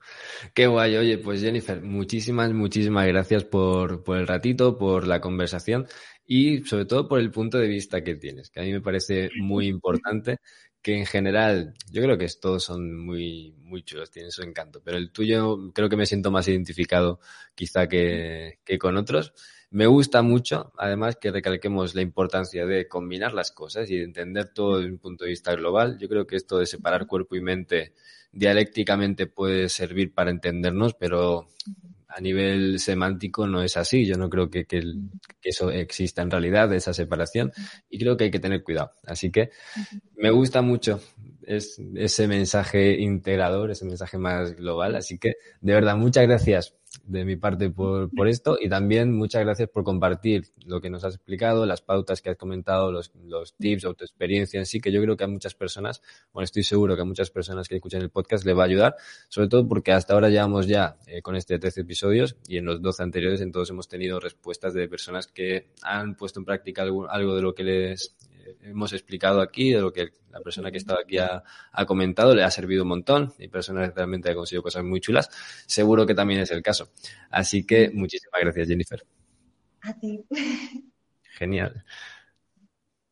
Qué 0.54 0.68
guay. 0.68 0.98
Oye, 0.98 1.18
pues 1.18 1.39
Jennifer, 1.41 1.82
muchísimas, 1.82 2.52
muchísimas 2.52 3.08
gracias 3.08 3.46
por, 3.46 4.04
por 4.04 4.18
el 4.18 4.28
ratito, 4.28 4.78
por 4.78 5.08
la 5.08 5.22
conversación 5.22 5.88
y 6.26 6.64
sobre 6.66 6.84
todo 6.86 7.08
por 7.08 7.20
el 7.20 7.32
punto 7.32 7.58
de 7.58 7.70
vista 7.70 8.04
que 8.04 8.16
tienes, 8.16 8.50
que 8.50 8.60
a 8.60 8.64
mí 8.64 8.74
me 8.74 8.82
parece 8.82 9.30
muy 9.39 9.68
importante, 9.68 10.39
que 10.82 10.98
en 10.98 11.06
general, 11.06 11.74
yo 11.89 12.02
creo 12.02 12.18
que 12.18 12.28
todos 12.41 12.66
son 12.66 13.06
muy, 13.06 13.56
muy 13.60 13.84
chulos, 13.84 14.12
tienen 14.12 14.32
su 14.32 14.44
encanto, 14.44 14.82
pero 14.84 14.98
el 14.98 15.14
tuyo 15.14 15.72
creo 15.74 15.88
que 15.88 15.96
me 15.96 16.06
siento 16.06 16.30
más 16.30 16.46
identificado 16.50 17.22
quizá 17.56 17.88
que, 17.88 18.60
que 18.66 18.78
con 18.78 18.98
otros. 18.98 19.34
Me 19.70 19.88
gusta 19.88 20.22
mucho, 20.22 20.74
además, 20.78 21.16
que 21.16 21.32
recalquemos 21.32 21.96
la 21.96 22.02
importancia 22.02 22.66
de 22.66 22.88
combinar 22.89 23.34
las 23.34 23.52
cosas 23.52 23.89
y 23.89 23.98
de 23.98 24.04
entender 24.04 24.54
todo 24.54 24.78
desde 24.78 24.91
un 24.91 25.00
punto 25.00 25.24
de 25.24 25.32
vista 25.32 25.56
global. 25.56 25.98
Yo 25.98 26.10
creo 26.10 26.28
que 26.28 26.36
esto 26.36 26.60
de 26.60 26.66
separar 26.68 27.08
cuerpo 27.08 27.36
y 27.36 27.41
mente 27.41 27.94
dialécticamente 28.34 29.27
puede 29.27 29.69
servir 29.69 30.13
para 30.13 30.31
entendernos, 30.31 30.95
pero 30.95 31.47
a 32.07 32.19
nivel 32.19 32.79
semántico 32.79 33.47
no 33.47 33.63
es 33.63 33.77
así. 33.77 34.05
Yo 34.05 34.15
no 34.17 34.29
creo 34.29 34.49
que, 34.49 34.65
que, 34.65 34.84
eso 35.41 35.71
exista 35.71 36.21
en 36.21 36.31
realidad, 36.31 36.73
esa 36.73 36.93
separación, 36.93 37.51
y 37.89 37.99
creo 37.99 38.17
que 38.17 38.25
hay 38.25 38.31
que 38.31 38.39
tener 38.39 38.63
cuidado. 38.63 38.91
Así 39.05 39.31
que 39.31 39.51
me 40.15 40.31
gusta 40.31 40.61
mucho 40.61 40.99
es, 41.43 41.79
ese 41.95 42.27
mensaje 42.27 42.99
integrador, 42.99 43.71
ese 43.71 43.86
mensaje 43.86 44.17
más 44.17 44.55
global. 44.55 44.95
Así 44.95 45.17
que, 45.17 45.36
de 45.61 45.73
verdad, 45.73 45.95
muchas 45.95 46.27
gracias 46.27 46.75
de 47.06 47.26
mi 47.26 47.36
parte 47.36 47.70
por, 47.70 48.10
por, 48.16 48.28
esto. 48.28 48.58
Y 48.60 48.70
también 48.70 49.14
muchas 49.14 49.44
gracias 49.44 49.70
por 49.70 49.84
compartir 49.84 50.46
lo 50.66 50.82
que 50.82 50.89
nos 50.89 51.04
has 51.04 51.16
explicado, 51.16 51.66
las 51.66 51.82
pautas 51.82 52.22
que 52.22 52.30
has 52.30 52.38
comentado, 52.38 52.91
los, 52.91 53.12
los 53.26 53.56
tips 53.56 53.86
o 53.86 53.94
tu 53.94 54.04
experiencia 54.04 54.60
en 54.60 54.66
sí, 54.66 54.80
que 54.80 54.91
yo 54.91 55.02
creo 55.02 55.18
que 55.18 55.24
a 55.24 55.28
muchas 55.28 55.56
personas, 55.56 56.02
bueno, 56.32 56.46
estoy 56.46 56.64
seguro 56.64 56.96
que 56.96 57.02
a 57.02 57.06
muchas 57.06 57.30
personas 57.30 57.68
que 57.68 57.76
escuchan 57.76 58.02
el 58.02 58.10
podcast 58.10 58.46
le 58.46 58.54
va 58.54 58.64
a 58.64 58.68
ayudar, 58.68 58.96
sobre 59.30 59.48
todo 59.48 59.68
porque 59.68 59.91
hasta 59.91 60.14
ahora 60.14 60.30
llevamos 60.30 60.68
ya 60.68 60.98
eh, 61.08 61.22
con 61.22 61.36
este 61.36 61.60
13 61.60 61.82
episodios 61.82 62.38
y 62.48 62.58
en 62.58 62.66
los 62.66 62.82
12 62.82 63.04
anteriores 63.04 63.41
en 63.41 63.52
todos 63.52 63.70
hemos 63.70 63.88
tenido 63.88 64.20
respuestas 64.20 64.74
de 64.74 64.88
personas 64.88 65.28
que 65.28 65.72
han 65.82 66.16
puesto 66.16 66.39
en 66.39 66.46
práctica 66.46 66.84
algo, 66.84 67.10
algo 67.10 67.36
de 67.36 67.41
lo 67.41 67.54
que 67.54 67.64
les 67.64 68.16
hemos 68.62 68.94
explicado 68.94 69.41
aquí, 69.41 69.72
de 69.72 69.82
lo 69.82 69.94
que 69.94 70.12
la 70.34 70.41
persona 70.41 70.71
que 70.71 70.77
estaba 70.77 70.99
aquí 71.01 71.17
ha, 71.19 71.43
comentado, 71.86 72.34
le 72.34 72.43
ha 72.43 72.49
servido 72.49 72.84
un 72.84 72.89
montón 72.89 73.34
y 73.38 73.47
personas 73.47 73.89
que 73.89 73.95
realmente 73.95 74.29
han 74.29 74.36
conseguido 74.36 74.63
cosas 74.63 74.84
muy 74.84 74.99
chulas. 74.99 75.29
Seguro 75.67 76.05
que 76.05 76.15
también 76.15 76.41
es 76.41 76.51
el 76.51 76.63
caso. 76.63 76.89
Así 77.29 77.65
que 77.65 77.91
muchísimas 77.93 78.41
gracias, 78.41 78.67
Jennifer. 78.67 79.05
A 79.81 79.93
ti. 79.93 80.25
Genial. 81.38 81.86